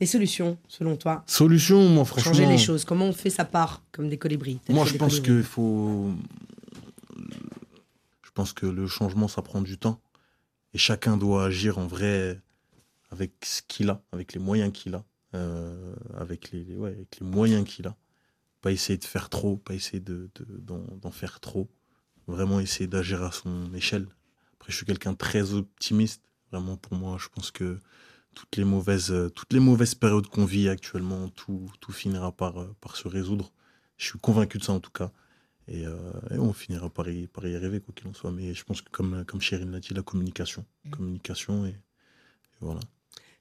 Les 0.00 0.06
solutions, 0.06 0.58
selon 0.68 0.96
toi 0.96 1.24
Solution, 1.26 1.88
moi, 1.88 2.04
franchement. 2.04 2.32
Changer 2.32 2.46
les 2.46 2.58
choses. 2.58 2.84
Comment 2.84 3.06
on 3.06 3.12
fait 3.12 3.30
sa 3.30 3.44
part 3.44 3.82
comme 3.92 4.08
des 4.08 4.18
colibris 4.18 4.60
Moi, 4.68 4.84
je 4.84 4.96
pense 4.96 5.20
qu'il 5.20 5.42
faut. 5.42 6.12
Je 8.22 8.30
pense 8.32 8.52
que 8.52 8.66
le 8.66 8.86
changement, 8.86 9.26
ça 9.28 9.42
prend 9.42 9.60
du 9.62 9.78
temps. 9.78 10.00
Et 10.74 10.78
chacun 10.78 11.16
doit 11.16 11.46
agir 11.46 11.78
en 11.78 11.86
vrai 11.86 12.40
avec 13.10 13.32
ce 13.42 13.62
qu'il 13.66 13.90
a, 13.90 14.02
avec 14.12 14.34
les 14.34 14.38
moyens 14.40 14.70
qu'il 14.72 14.94
a, 14.94 15.04
euh, 15.34 15.94
avec, 16.16 16.52
les, 16.52 16.76
ouais, 16.76 16.90
avec 16.90 17.18
les 17.20 17.26
moyens 17.26 17.64
qu'il 17.66 17.86
a. 17.86 17.96
Pas 18.60 18.70
essayer 18.72 18.98
de 18.98 19.04
faire 19.04 19.28
trop, 19.30 19.56
pas 19.56 19.74
essayer 19.74 20.00
de, 20.00 20.30
de- 20.34 20.58
d'en, 21.00 21.10
faire 21.10 21.40
trop. 21.40 21.68
Vraiment 22.26 22.60
essayer 22.60 22.86
d'agir 22.86 23.22
à 23.22 23.32
son 23.32 23.72
échelle. 23.74 24.06
Après, 24.54 24.70
je 24.70 24.76
suis 24.76 24.86
quelqu'un 24.86 25.14
très 25.14 25.54
optimiste. 25.54 26.22
Vraiment, 26.52 26.76
pour 26.76 26.94
moi, 26.94 27.16
je 27.18 27.28
pense 27.28 27.50
que 27.50 27.78
toutes 28.38 28.56
les 28.56 28.64
mauvaises, 28.64 29.10
euh, 29.10 29.28
toutes 29.28 29.52
les 29.52 29.58
mauvaises 29.58 29.96
périodes 29.96 30.28
qu'on 30.28 30.44
vit 30.44 30.68
actuellement, 30.68 31.28
tout, 31.30 31.68
tout 31.80 31.90
finira 31.90 32.30
par, 32.30 32.60
euh, 32.60 32.76
par 32.80 32.94
se 32.96 33.08
résoudre. 33.08 33.50
Je 33.96 34.04
suis 34.06 34.18
convaincu 34.20 34.58
de 34.58 34.62
ça 34.62 34.72
en 34.72 34.78
tout 34.78 34.92
cas. 34.92 35.10
Et, 35.66 35.84
euh, 35.84 36.12
et 36.30 36.38
on 36.38 36.52
finira 36.52 36.88
par 36.88 37.08
y, 37.08 37.26
par 37.26 37.46
y 37.48 37.56
arriver, 37.56 37.80
quoi 37.80 37.92
qu'il 37.96 38.06
en 38.06 38.14
soit. 38.14 38.30
Mais 38.30 38.54
je 38.54 38.62
pense 38.64 38.80
que, 38.80 38.90
comme, 38.90 39.24
comme 39.26 39.40
Chérine 39.40 39.72
l'a 39.72 39.80
dit, 39.80 39.92
la 39.92 40.02
communication. 40.02 40.64
Communication 40.92 41.66
et, 41.66 41.70
et 41.70 41.74
voilà. 42.60 42.80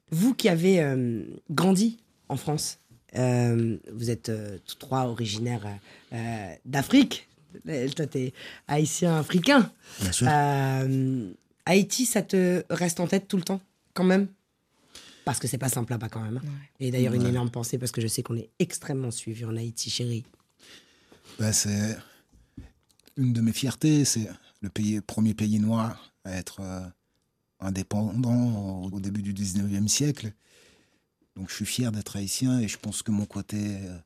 Vous 0.10 0.34
qui 0.34 0.50
avez 0.50 0.82
euh, 0.82 1.24
grandi 1.52 2.00
en 2.28 2.38
France, 2.38 2.80
euh, 3.16 3.78
vous 3.94 4.10
êtes 4.10 4.32
tous 4.66 4.76
trois 4.76 5.06
originaires 5.06 5.68
d'Afrique. 6.66 7.30
Toi, 7.96 8.08
t'es 8.08 8.34
haïtien 8.68 9.20
africain. 9.20 9.72
Bien 10.02 10.12
sûr. 10.12 10.28
Haïti, 11.66 12.06
ça 12.06 12.22
te 12.22 12.64
reste 12.70 13.00
en 13.00 13.08
tête 13.08 13.28
tout 13.28 13.38
le 13.38 13.44
temps, 13.44 13.62
quand 13.94 14.06
même? 14.06 14.28
Parce 15.28 15.40
que 15.40 15.48
c'est 15.50 15.58
pas 15.58 15.68
simple 15.68 15.92
là-bas, 15.92 16.08
quand 16.08 16.22
même. 16.22 16.40
Et 16.80 16.90
d'ailleurs, 16.90 17.14
une 17.14 17.26
énorme 17.26 17.52
pensée, 17.52 17.78
parce 17.78 17.92
que 17.92 18.00
je 18.00 18.08
sais 18.08 18.24
qu'on 18.24 18.38
est 18.38 18.50
extrêmement 18.60 19.12
suivi 19.12 19.44
en 19.44 19.58
Haïti, 19.58 19.90
chérie. 19.90 20.24
Ben, 21.38 21.52
c'est 21.52 21.98
une 23.18 23.34
de 23.34 23.42
mes 23.42 23.52
fiertés, 23.52 24.06
c'est 24.06 24.30
le 24.62 24.70
pays, 24.70 25.02
premier 25.02 25.34
pays 25.34 25.60
noir 25.60 26.14
à 26.24 26.32
être 26.32 26.62
euh, 26.62 26.80
indépendant 27.60 28.86
au, 28.86 28.90
au 28.90 29.00
début 29.02 29.22
du 29.22 29.34
19e 29.34 29.90
siècle. 29.90 30.32
Donc 31.36 31.50
je 31.50 31.56
suis 31.56 31.66
fier 31.66 31.92
d'être 31.92 32.16
haïtien 32.16 32.60
et 32.60 32.70
je 32.70 32.78
pense 32.78 33.04
que 33.04 33.12
mon 33.12 33.26
côté 33.26 33.58
euh, 33.82 33.98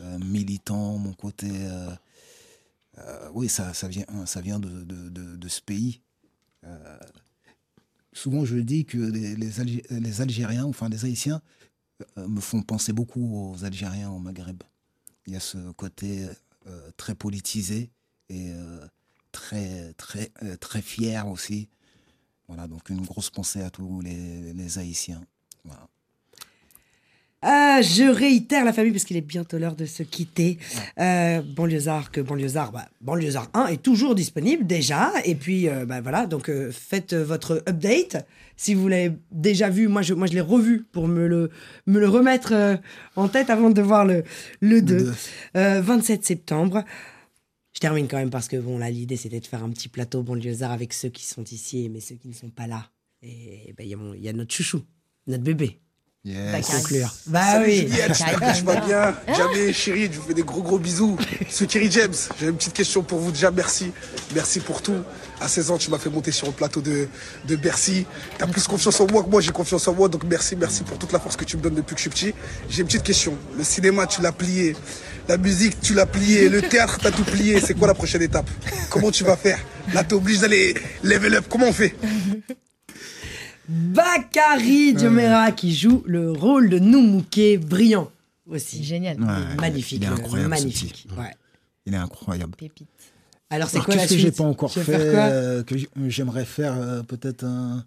euh, 0.00 0.18
militant, 0.18 0.98
mon 0.98 1.12
côté... 1.12 1.50
euh, 1.52 1.94
euh, 2.98 3.28
oui, 3.32 3.48
ça, 3.48 3.72
ça 3.74 3.86
vient, 3.86 4.04
ça 4.26 4.40
vient 4.40 4.58
de, 4.58 4.68
de- 4.82 5.08
de- 5.08 5.36
de 5.36 5.48
ce 5.48 5.60
pays. 5.60 6.00
Souvent 8.14 8.44
je 8.44 8.56
dis 8.56 8.86
que 8.86 8.96
les, 8.96 9.36
les, 9.36 9.60
Algé- 9.60 9.84
les 9.90 10.20
Algériens, 10.22 10.64
enfin 10.64 10.88
les 10.88 11.04
Haïtiens, 11.04 11.42
euh, 12.16 12.26
me 12.26 12.40
font 12.40 12.62
penser 12.62 12.92
beaucoup 12.92 13.52
aux 13.52 13.64
Algériens 13.64 14.10
au 14.10 14.18
Maghreb. 14.18 14.62
Il 15.26 15.34
y 15.34 15.36
a 15.36 15.40
ce 15.40 15.72
côté 15.72 16.26
euh, 16.66 16.90
très 16.96 17.14
politisé 17.14 17.90
et 18.28 18.50
euh, 18.50 18.86
très, 19.32 19.92
très, 19.94 20.32
très 20.60 20.80
fier 20.80 21.26
aussi. 21.28 21.68
Voilà, 22.48 22.68
donc 22.68 22.88
une 22.88 23.04
grosse 23.04 23.30
pensée 23.30 23.62
à 23.62 23.70
tous 23.70 24.00
les, 24.00 24.52
les 24.52 24.78
Haïtiens. 24.78 25.22
Voilà. 25.64 25.88
Ah, 27.46 27.82
je 27.82 28.04
réitère 28.04 28.64
la 28.64 28.72
famille 28.72 28.92
parce 28.92 29.04
qu'il 29.04 29.18
est 29.18 29.20
bientôt 29.20 29.58
l'heure 29.58 29.76
de 29.76 29.84
se 29.84 30.02
quitter. 30.02 30.56
Euh, 30.98 31.42
Banlieusard, 31.42 32.10
que 32.10 32.22
Banlieusard, 32.22 32.72
bah, 32.72 32.88
Banlieusard 33.02 33.50
1 33.52 33.66
est 33.66 33.82
toujours 33.82 34.14
disponible 34.14 34.66
déjà. 34.66 35.12
Et 35.26 35.34
puis, 35.34 35.68
euh, 35.68 35.84
bah, 35.84 36.00
voilà, 36.00 36.24
donc 36.24 36.48
euh, 36.48 36.72
faites 36.72 37.12
euh, 37.12 37.22
votre 37.22 37.62
update. 37.68 38.16
Si 38.56 38.72
vous 38.72 38.88
l'avez 38.88 39.12
déjà 39.30 39.68
vu, 39.68 39.88
moi 39.88 40.00
je, 40.00 40.14
moi, 40.14 40.26
je 40.26 40.32
l'ai 40.32 40.40
revu 40.40 40.84
pour 40.84 41.06
me 41.06 41.26
le, 41.26 41.50
me 41.86 42.00
le 42.00 42.08
remettre 42.08 42.54
euh, 42.54 42.76
en 43.14 43.28
tête 43.28 43.50
avant 43.50 43.68
de 43.68 43.82
voir 43.82 44.06
le, 44.06 44.24
le 44.60 44.80
2. 44.80 44.96
deux. 44.96 45.14
Euh, 45.56 45.82
27 45.82 46.24
septembre. 46.24 46.82
Je 47.74 47.80
termine 47.80 48.08
quand 48.08 48.16
même 48.16 48.30
parce 48.30 48.48
que 48.48 48.56
bon, 48.56 48.78
là, 48.78 48.88
l'idée 48.88 49.16
c'était 49.16 49.40
de 49.40 49.46
faire 49.46 49.62
un 49.62 49.68
petit 49.68 49.88
plateau 49.88 50.22
Banlieusard 50.22 50.72
avec 50.72 50.94
ceux 50.94 51.10
qui 51.10 51.26
sont 51.26 51.44
ici, 51.44 51.90
mais 51.92 52.00
ceux 52.00 52.14
qui 52.14 52.28
ne 52.28 52.32
sont 52.32 52.48
pas 52.48 52.66
là. 52.66 52.90
Et 53.20 53.74
bah, 53.76 53.84
il 53.84 53.90
y 53.90 53.96
il 54.16 54.24
y, 54.24 54.28
a 54.30 54.32
notre 54.32 54.54
chouchou, 54.54 54.82
notre 55.26 55.42
bébé. 55.44 55.80
Yes. 56.26 56.66
Pour 56.66 56.76
conclure. 56.78 57.14
Bah 57.26 57.42
Salut 57.52 57.66
oui. 57.66 57.78
Juliette, 57.86 58.12
que 58.12 58.56
tu 58.56 58.64
vas 58.64 58.80
bien. 58.80 59.14
Jamais, 59.36 59.74
chérie, 59.74 60.08
je 60.10 60.18
vous 60.18 60.26
fais 60.26 60.32
des 60.32 60.42
gros 60.42 60.62
gros 60.62 60.78
bisous. 60.78 61.18
C'est 61.50 61.66
Kerry 61.66 61.90
James. 61.90 62.14
J'ai 62.40 62.46
une 62.46 62.56
petite 62.56 62.72
question 62.72 63.02
pour 63.02 63.18
vous. 63.18 63.30
Déjà, 63.30 63.50
merci. 63.50 63.92
Merci 64.34 64.60
pour 64.60 64.80
tout. 64.80 65.02
À 65.38 65.48
16 65.48 65.70
ans, 65.72 65.76
tu 65.76 65.90
m'as 65.90 65.98
fait 65.98 66.08
monter 66.08 66.32
sur 66.32 66.46
le 66.46 66.54
plateau 66.54 66.80
de, 66.80 67.08
de 67.46 67.56
Bercy. 67.56 68.06
T'as 68.38 68.46
plus 68.46 68.66
confiance 68.66 68.98
en 69.00 69.06
moi 69.06 69.22
que 69.22 69.28
moi, 69.28 69.42
j'ai 69.42 69.50
confiance 69.52 69.86
en 69.86 69.92
moi. 69.92 70.08
Donc 70.08 70.22
merci, 70.24 70.56
merci 70.56 70.82
pour 70.82 70.96
toute 70.96 71.12
la 71.12 71.20
force 71.20 71.36
que 71.36 71.44
tu 71.44 71.58
me 71.58 71.62
donnes 71.62 71.74
depuis 71.74 71.94
que 71.94 72.00
je 72.00 72.08
suis 72.08 72.10
petit. 72.10 72.34
J'ai 72.70 72.80
une 72.80 72.86
petite 72.86 73.02
question. 73.02 73.36
Le 73.58 73.62
cinéma, 73.62 74.06
tu 74.06 74.22
l'as 74.22 74.32
plié. 74.32 74.74
La 75.28 75.36
musique, 75.36 75.78
tu 75.82 75.92
l'as 75.92 76.06
plié. 76.06 76.48
Le 76.48 76.62
théâtre, 76.62 76.98
t'as 77.02 77.10
tout 77.10 77.24
plié. 77.24 77.60
C'est 77.60 77.74
quoi 77.74 77.86
la 77.86 77.94
prochaine 77.94 78.22
étape? 78.22 78.48
Comment 78.88 79.10
tu 79.10 79.24
vas 79.24 79.36
faire? 79.36 79.58
Là, 79.92 80.02
t'es 80.04 80.14
obligé 80.14 80.40
d'aller 80.40 80.74
level 81.02 81.34
up. 81.34 81.44
Comment 81.50 81.66
on 81.66 81.72
fait? 81.74 81.94
Bakary 83.68 84.94
Diomera 84.94 85.52
qui 85.52 85.74
joue 85.74 86.02
le 86.06 86.30
rôle 86.32 86.68
de 86.68 86.78
Noumouké, 86.78 87.56
brillant 87.58 88.10
aussi. 88.46 88.84
Génial. 88.84 89.20
Ouais, 89.20 89.56
magnifique. 89.60 90.00
Il 90.02 90.04
est 90.04 90.08
euh, 90.08 90.14
incroyable. 90.14 90.50
magnifique. 90.50 91.06
Ouais. 91.16 91.34
Il 91.86 91.94
est 91.94 91.98
incroyable. 91.98 92.54
Pépite. 92.56 92.88
Alors 93.50 93.68
c'est 93.68 93.78
quoi 93.80 93.94
la 93.94 94.02
qu'est-ce 94.02 94.14
que 94.14 94.20
suite 94.20 94.32
j'ai 94.34 94.36
pas 94.36 94.44
encore 94.44 94.72
fait 94.72 94.84
euh, 94.88 95.62
que 95.62 95.76
j'aimerais 96.08 96.44
faire 96.44 96.74
euh, 96.76 97.02
peut-être 97.02 97.44
un 97.44 97.84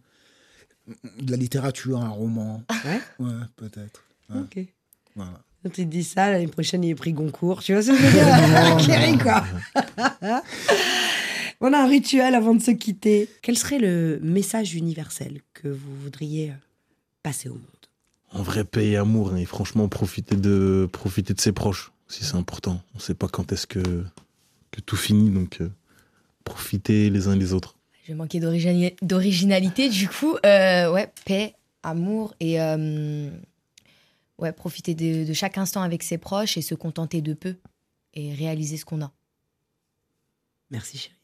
de 1.19 1.31
la 1.31 1.37
littérature, 1.37 2.01
un 2.01 2.09
roman. 2.09 2.63
Ouais 2.85 3.01
Ouais, 3.19 3.31
peut-être. 3.57 4.03
Ouais, 4.29 4.39
Ok. 4.41 4.59
voilà. 5.15 5.31
Quand 5.63 5.69
tu 5.71 5.83
te 5.85 5.89
dis 5.91 6.03
ça, 6.03 6.29
l'année 6.31 6.47
prochaine, 6.47 6.83
il 6.83 6.91
est 6.91 6.95
pris 6.95 7.11
Goncourt. 7.11 7.61
Tu 7.63 7.73
vois 7.73 7.81
ce 7.81 7.89
que 7.91 7.97
je 7.97 8.03
veux 8.03 9.15
dire 9.15 9.23
quoi. 9.23 9.43
On 11.59 11.73
a 11.73 11.79
un 11.79 11.87
rituel 11.87 12.35
avant 12.35 12.53
de 12.53 12.61
se 12.61 12.71
quitter. 12.71 13.27
Quel 13.41 13.57
serait 13.57 13.79
le 13.79 14.19
message 14.21 14.75
universel 14.75 15.41
que 15.53 15.67
vous 15.67 15.95
voudriez 16.03 16.53
passer 17.23 17.49
au 17.49 17.55
monde? 17.55 17.63
En 18.31 18.43
vrai, 18.43 18.63
paix 18.63 18.89
et 18.89 18.97
amour. 18.97 19.31
hein, 19.31 19.37
et 19.37 19.45
franchement, 19.45 19.87
profiter 19.87 20.35
de, 20.35 20.87
profiter 20.91 21.33
de 21.33 21.41
ses 21.41 21.51
proches. 21.51 21.91
Si 22.07 22.23
c'est 22.23 22.35
important. 22.35 22.81
On 22.95 22.99
sait 22.99 23.15
pas 23.15 23.27
quand 23.27 23.51
est-ce 23.51 23.65
que, 23.67 23.81
que 24.71 24.81
tout 24.81 24.95
finit. 24.95 25.29
Donc, 25.29 25.61
euh, 25.61 25.71
profiter 26.43 27.09
les 27.09 27.27
uns 27.27 27.35
les 27.35 27.53
autres. 27.53 27.75
Je 28.03 28.09
vais 28.13 28.17
manquer 28.17 28.39
d'originalité, 28.39 29.89
du 29.89 30.07
coup. 30.07 30.37
Euh, 30.45 30.91
ouais, 30.91 31.11
paix, 31.25 31.55
amour 31.83 32.35
et 32.39 32.61
euh, 32.61 33.29
ouais, 34.37 34.51
profiter 34.53 34.93
de, 34.93 35.25
de 35.25 35.33
chaque 35.33 35.57
instant 35.57 35.81
avec 35.81 36.03
ses 36.03 36.17
proches 36.17 36.55
et 36.57 36.61
se 36.61 36.75
contenter 36.75 37.21
de 37.21 37.33
peu 37.33 37.55
et 38.13 38.33
réaliser 38.33 38.77
ce 38.77 38.85
qu'on 38.85 39.01
a. 39.01 39.11
Merci, 40.69 40.97
chérie. 40.97 41.15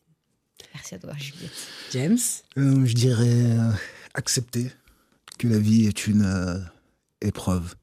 Merci 0.73 0.95
à 0.95 0.99
toi, 0.99 1.13
Juliette. 1.17 1.51
James 1.91 2.17
Euh, 2.57 2.85
je 2.85 2.93
dirais 2.93 3.51
euh, 3.57 3.71
accepter 4.13 4.71
que 5.39 5.47
la 5.47 5.59
vie 5.59 5.85
est 5.85 6.07
une 6.07 6.23
euh, 6.23 6.59
épreuve 7.21 7.75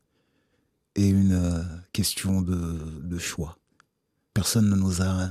et 0.96 1.08
une 1.08 1.32
euh, 1.32 1.62
question 1.92 2.42
de, 2.42 2.78
de 3.02 3.18
choix. 3.18 3.56
Personne 4.34 4.68
ne 4.70 4.76
nous 4.76 5.02
a 5.02 5.30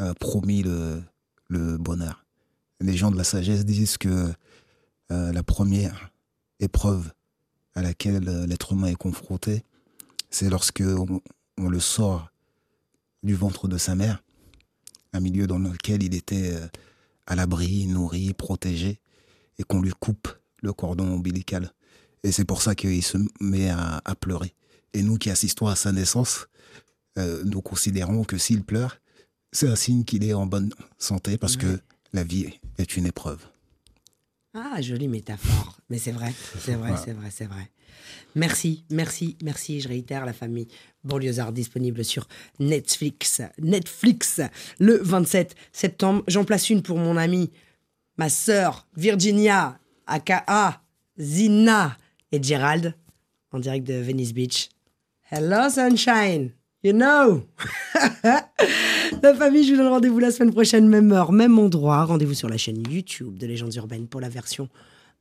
euh, 0.00 0.14
promis 0.14 0.62
le, 0.62 1.02
le 1.48 1.78
bonheur. 1.78 2.24
Les 2.80 2.96
gens 2.96 3.10
de 3.10 3.16
la 3.16 3.24
sagesse 3.24 3.64
disent 3.64 3.96
que 3.98 4.32
euh, 5.12 5.32
la 5.32 5.42
première 5.42 6.10
épreuve 6.60 7.12
à 7.74 7.82
laquelle 7.82 8.24
l'être 8.46 8.72
humain 8.72 8.88
est 8.88 8.94
confronté, 8.96 9.62
c'est 10.30 10.48
lorsque 10.50 10.82
on, 10.84 11.20
on 11.58 11.68
le 11.68 11.80
sort 11.80 12.30
du 13.22 13.34
ventre 13.34 13.68
de 13.68 13.78
sa 13.78 13.94
mère, 13.94 14.22
un 15.16 15.20
milieu 15.20 15.46
dans 15.46 15.58
lequel 15.58 16.02
il 16.02 16.14
était 16.14 16.52
euh, 16.52 16.66
à 17.26 17.34
l'abri, 17.34 17.86
nourri, 17.86 18.32
protégé, 18.34 19.00
et 19.58 19.62
qu'on 19.64 19.80
lui 19.80 19.92
coupe 19.98 20.28
le 20.62 20.72
cordon 20.72 21.06
ombilical. 21.12 21.72
Et 22.22 22.32
c'est 22.32 22.44
pour 22.44 22.62
ça 22.62 22.74
qu'il 22.74 23.02
se 23.02 23.18
met 23.40 23.68
à, 23.70 24.00
à 24.04 24.14
pleurer. 24.14 24.54
Et 24.92 25.02
nous 25.02 25.16
qui 25.18 25.30
assistons 25.30 25.66
à 25.66 25.76
sa 25.76 25.92
naissance, 25.92 26.46
euh, 27.18 27.42
nous 27.44 27.62
considérons 27.62 28.24
que 28.24 28.38
s'il 28.38 28.62
pleure, 28.64 28.98
c'est 29.52 29.68
un 29.68 29.76
signe 29.76 30.04
qu'il 30.04 30.24
est 30.24 30.34
en 30.34 30.46
bonne 30.46 30.72
santé 30.98 31.38
parce 31.38 31.56
que 31.56 31.80
la 32.12 32.24
vie 32.24 32.48
est 32.78 32.96
une 32.96 33.06
épreuve. 33.06 33.46
Ah, 34.54 34.80
jolie 34.80 35.08
métaphore. 35.08 35.78
Mais 35.90 35.98
c'est 35.98 36.12
vrai, 36.12 36.32
c'est 36.58 36.72
vrai, 36.74 36.88
Voilà. 36.90 36.96
c'est 36.96 37.12
vrai, 37.12 37.30
c'est 37.30 37.44
vrai. 37.46 37.70
Merci, 38.34 38.84
merci, 38.90 39.36
merci. 39.42 39.80
Je 39.80 39.88
réitère 39.88 40.24
la 40.26 40.32
famille 40.32 40.68
Banlieusard 41.06 41.52
disponible 41.52 42.04
sur 42.04 42.28
Netflix. 42.58 43.42
Netflix, 43.58 44.40
le 44.78 44.98
27 45.02 45.54
septembre. 45.72 46.22
J'en 46.28 46.44
place 46.44 46.70
une 46.70 46.82
pour 46.82 46.98
mon 46.98 47.16
amie, 47.16 47.50
ma 48.16 48.28
sœur 48.28 48.86
Virginia, 48.96 49.78
aka 50.06 50.82
Zina 51.18 51.96
et 52.32 52.42
Gerald, 52.42 52.94
en 53.52 53.58
direct 53.58 53.86
de 53.86 53.94
Venice 53.94 54.34
Beach. 54.34 54.68
Hello, 55.30 55.68
sunshine. 55.70 56.52
You 56.82 56.92
know. 56.92 57.42
la 59.22 59.34
famille, 59.34 59.64
je 59.64 59.72
vous 59.72 59.78
donne 59.78 59.88
rendez-vous 59.88 60.20
la 60.20 60.30
semaine 60.30 60.52
prochaine, 60.52 60.88
même 60.88 61.10
heure, 61.10 61.32
même 61.32 61.58
endroit. 61.58 62.04
Rendez-vous 62.04 62.34
sur 62.34 62.48
la 62.48 62.58
chaîne 62.58 62.82
YouTube 62.88 63.38
de 63.38 63.46
Légendes 63.46 63.74
Urbaines 63.74 64.06
pour 64.06 64.20
la 64.20 64.28
version 64.28 64.68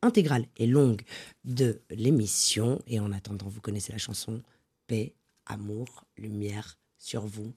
intégrale 0.01 0.46
et 0.58 0.68
longue 0.68 1.01
de 1.44 1.82
l'émission. 1.89 2.80
Et 2.88 3.00
en 3.00 3.12
attendant, 3.12 3.48
vous 3.48 3.62
connaissez 3.62 3.92
la 3.92 3.98
chanson 3.98 4.42
Paix, 4.88 5.13
amour, 5.46 6.06
lumière 6.18 6.78
sur 6.98 7.25
vous. 7.25 7.54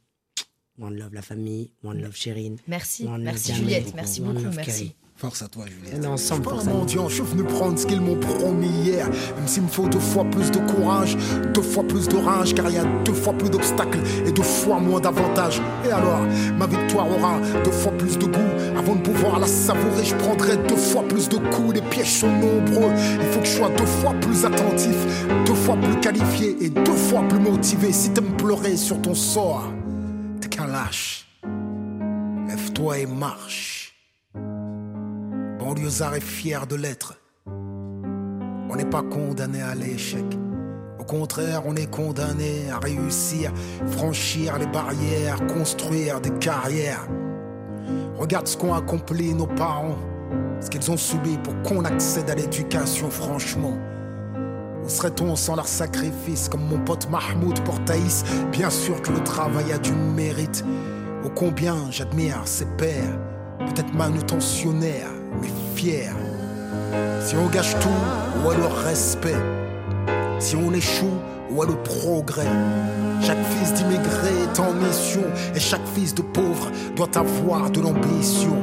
One 0.80 0.96
love 0.96 1.12
la 1.12 1.22
famille, 1.22 1.72
one 1.82 2.00
love 2.00 2.14
Chérine. 2.14 2.58
Merci, 2.68 3.08
merci 3.18 3.52
Juliette, 3.54 3.94
merci 3.94 4.20
beaucoup, 4.20 4.50
merci. 4.54 4.94
Force 5.18 5.42
à 5.42 5.48
toi, 5.48 5.64
Juliette. 5.66 5.98
On 5.98 6.02
est 6.04 6.06
ensemble 6.06 6.42
Pas 6.42 6.50
pour 6.50 6.60
un 6.60 6.64
mendiant, 6.64 7.08
je 7.08 7.14
suis 7.14 7.24
venu 7.24 7.42
prendre 7.42 7.76
ce 7.76 7.84
qu'ils 7.84 8.00
m'ont 8.00 8.20
promis 8.20 8.68
hier. 8.68 9.04
Même 9.08 9.48
s'il 9.48 9.64
me 9.64 9.68
faut 9.68 9.88
deux 9.88 9.98
fois 9.98 10.22
plus 10.22 10.48
de 10.52 10.58
courage, 10.58 11.16
deux 11.52 11.60
fois 11.60 11.82
plus 11.82 12.06
de 12.06 12.16
rage, 12.16 12.54
car 12.54 12.70
il 12.70 12.76
y 12.76 12.78
a 12.78 12.84
deux 13.04 13.14
fois 13.14 13.32
plus 13.32 13.50
d'obstacles 13.50 13.98
et 14.24 14.30
deux 14.30 14.44
fois 14.44 14.78
moins 14.78 15.00
d'avantages. 15.00 15.60
Et 15.84 15.90
alors, 15.90 16.20
ma 16.56 16.68
victoire 16.68 17.10
aura 17.10 17.40
deux 17.64 17.72
fois 17.72 17.90
plus 17.98 18.16
de 18.16 18.26
goût. 18.26 18.78
Avant 18.78 18.94
de 18.94 19.00
pouvoir 19.00 19.40
la 19.40 19.48
savourer, 19.48 20.04
je 20.04 20.14
prendrai 20.14 20.56
deux 20.68 20.76
fois 20.76 21.02
plus 21.02 21.28
de 21.28 21.38
coups. 21.38 21.74
Les 21.74 21.82
pièges 21.82 22.20
sont 22.20 22.30
nombreux, 22.30 22.92
il 23.20 23.26
faut 23.32 23.40
que 23.40 23.46
je 23.46 23.56
sois 23.56 23.70
deux 23.70 23.86
fois 23.86 24.14
plus 24.20 24.44
attentif, 24.44 24.96
deux 25.46 25.54
fois 25.54 25.76
plus 25.78 25.98
qualifié 25.98 26.56
et 26.60 26.70
deux 26.70 26.92
fois 26.92 27.26
plus 27.28 27.40
motivé. 27.40 27.92
Si 27.92 28.10
t'aimes 28.10 28.36
pleurer 28.36 28.76
sur 28.76 29.02
ton 29.02 29.14
sort, 29.14 29.64
t'es 30.40 30.48
qu'un 30.48 30.68
lâche. 30.68 31.26
Lève-toi 32.46 32.98
et 32.98 33.06
marche. 33.06 33.77
Banlieusard 35.68 36.14
est 36.14 36.24
fier 36.24 36.66
de 36.66 36.76
l'être. 36.76 37.20
On 37.46 38.74
n'est 38.74 38.88
pas 38.88 39.02
condamné 39.02 39.60
à 39.60 39.74
l'échec. 39.74 40.24
Au 40.98 41.04
contraire, 41.04 41.60
on 41.66 41.76
est 41.76 41.90
condamné 41.90 42.70
à 42.70 42.78
réussir, 42.78 43.52
franchir 43.88 44.58
les 44.58 44.66
barrières, 44.66 45.46
construire 45.46 46.22
des 46.22 46.30
carrières. 46.38 47.06
Regarde 48.16 48.48
ce 48.48 48.56
qu'ont 48.56 48.72
accompli 48.72 49.34
nos 49.34 49.46
parents, 49.46 49.98
ce 50.58 50.70
qu'ils 50.70 50.90
ont 50.90 50.96
subi 50.96 51.36
pour 51.36 51.60
qu'on 51.60 51.84
accède 51.84 52.30
à 52.30 52.34
l'éducation, 52.34 53.10
franchement. 53.10 53.76
Où 54.82 54.88
serait-on 54.88 55.36
sans 55.36 55.56
leur 55.56 55.68
sacrifice, 55.68 56.48
comme 56.48 56.64
mon 56.64 56.78
pote 56.78 57.10
Mahmoud 57.10 57.60
pour 57.64 57.78
Thaïs? 57.84 58.24
Bien 58.52 58.70
sûr 58.70 59.02
que 59.02 59.12
le 59.12 59.22
travail 59.22 59.70
a 59.70 59.76
du 59.76 59.92
mérite. 59.92 60.64
Ô 61.26 61.28
combien 61.28 61.90
j'admire 61.90 62.40
ses 62.46 62.64
pères, 62.78 63.18
peut-être 63.58 63.92
manutentionnaires, 63.92 65.12
Si 65.78 67.36
on 67.36 67.46
gâche 67.50 67.78
tout, 67.78 67.88
où 68.44 68.50
est 68.50 68.56
le 68.56 68.66
respect 68.66 69.36
Si 70.40 70.56
on 70.56 70.72
échoue, 70.72 71.06
où 71.52 71.62
est 71.62 71.68
le 71.68 71.76
progrès 71.76 72.50
Chaque 73.22 73.44
fils 73.46 73.74
d'immigré 73.74 74.42
est 74.42 74.58
en 74.58 74.72
mission, 74.72 75.22
et 75.54 75.60
chaque 75.60 75.86
fils 75.94 76.12
de 76.16 76.22
pauvre 76.22 76.72
doit 76.96 77.16
avoir 77.16 77.70
de 77.70 77.80
l'ambition. 77.80 78.56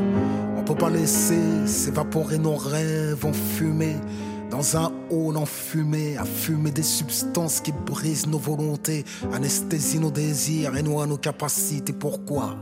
On 0.57 0.63
peut 0.63 0.75
pas 0.75 0.89
laisser 0.89 1.39
s'évaporer 1.65 2.37
nos 2.37 2.57
rêves 2.57 3.25
en 3.25 3.31
fumée. 3.31 3.95
Dans 4.51 4.75
un 4.75 4.91
hall 5.09 5.37
enfumé, 5.37 6.17
à 6.17 6.25
fumer 6.25 6.71
des 6.71 6.83
substances 6.83 7.61
qui 7.61 7.71
brisent 7.71 8.27
nos 8.27 8.39
volontés, 8.39 9.05
anesthésient 9.33 10.01
nos 10.01 10.11
désirs 10.11 10.75
et 10.75 10.83
noient 10.83 11.07
nos 11.07 11.17
capacités. 11.17 11.93
Pourquoi? 11.93 12.57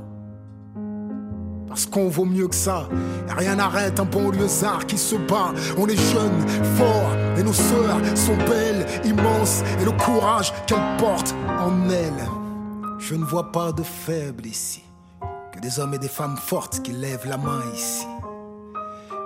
Parce 1.74 1.88
qu'on 1.88 2.08
vaut 2.08 2.26
mieux 2.26 2.48
que 2.48 2.54
ça. 2.54 2.88
Rien 3.36 3.56
n'arrête 3.56 4.00
un 4.00 4.06
banlieusard 4.06 4.86
qui 4.86 4.96
se 4.96 5.16
bat. 5.16 5.52
On 5.76 5.88
est 5.88 5.98
jeunes, 5.98 6.48
forts, 6.78 7.16
et 7.36 7.42
nos 7.42 7.52
sœurs 7.52 8.00
sont 8.16 8.38
belles, 8.38 8.86
immenses, 9.04 9.64
et 9.82 9.84
le 9.84 9.92
courage 9.94 10.54
qu'elles 10.68 10.98
portent 11.00 11.34
en 11.48 11.90
elles. 11.90 12.30
Je 13.00 13.16
ne 13.16 13.26
vois 13.26 13.52
pas 13.52 13.72
de 13.72 13.82
faibles 13.82 14.46
ici, 14.46 14.84
que 15.52 15.60
des 15.62 15.80
hommes 15.80 15.96
et 15.96 15.98
des 15.98 16.08
femmes 16.08 16.38
fortes 16.38 16.84
qui 16.84 16.92
lèvent 16.92 17.28
la 17.28 17.38
main 17.38 17.64
ici. 17.74 18.06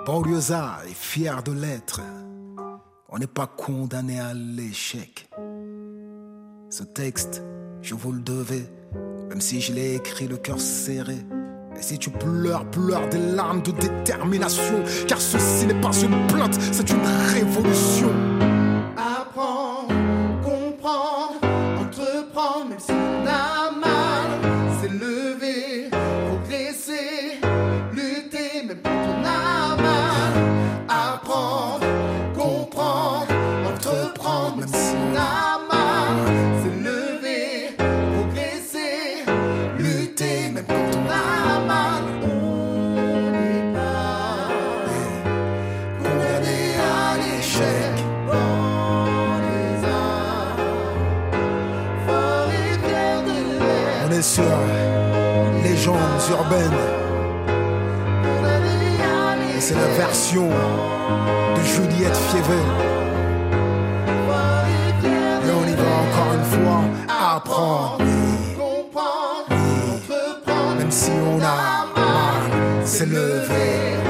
Banlieusard 0.06 0.84
est 0.90 0.96
fier 0.96 1.44
de 1.44 1.52
l'être. 1.52 2.00
On 3.10 3.20
n'est 3.20 3.28
pas 3.28 3.48
condamné 3.48 4.22
à 4.22 4.34
l'échec. 4.34 5.30
Ce 6.70 6.84
texte, 6.84 7.44
je 7.82 7.94
vous 7.94 8.14
le 8.14 8.22
devais, 8.22 8.72
même 9.28 9.42
si 9.42 9.60
je 9.60 9.74
l'ai 9.74 9.96
écrit 9.96 10.30
le 10.30 10.38
cœur 10.38 10.62
serré. 10.62 11.18
Et 11.78 11.82
si 11.82 12.00
tu 12.00 12.10
pleures, 12.10 12.66
pleure 12.66 13.08
des 13.10 13.20
larmes 13.20 13.62
de 13.62 13.72
détermination, 13.72 14.84
car 15.08 15.22
ceci 15.22 15.68
n'est 15.68 15.80
pas 15.80 15.92
une 16.02 16.28
plainte, 16.28 16.58
c'est 16.72 16.90
une 16.90 17.06
révolution. 17.34 18.10
Apprendre, 18.98 19.94
comprendre, 20.44 21.40
entreprendre, 21.80 22.70
même 22.70 22.80
si 22.80 23.07
c'est 59.68 59.76
la 59.76 59.88
version 59.98 60.48
de 60.48 61.62
Juliette 61.62 62.16
Fievel. 62.30 62.68
Et 65.44 65.52
on 65.52 65.68
y 65.68 65.76
va 65.76 65.90
encore 66.04 66.34
une 66.40 66.48
fois, 66.56 66.82
apprendre, 67.10 68.06
comprendre, 68.58 69.52
entreprendre, 69.94 70.76
même 70.80 70.92
si 70.92 71.12
on 71.12 71.40
a 71.42 71.86
mal, 72.00 72.86
s'élever, 72.86 73.98
progresser, 74.06 74.07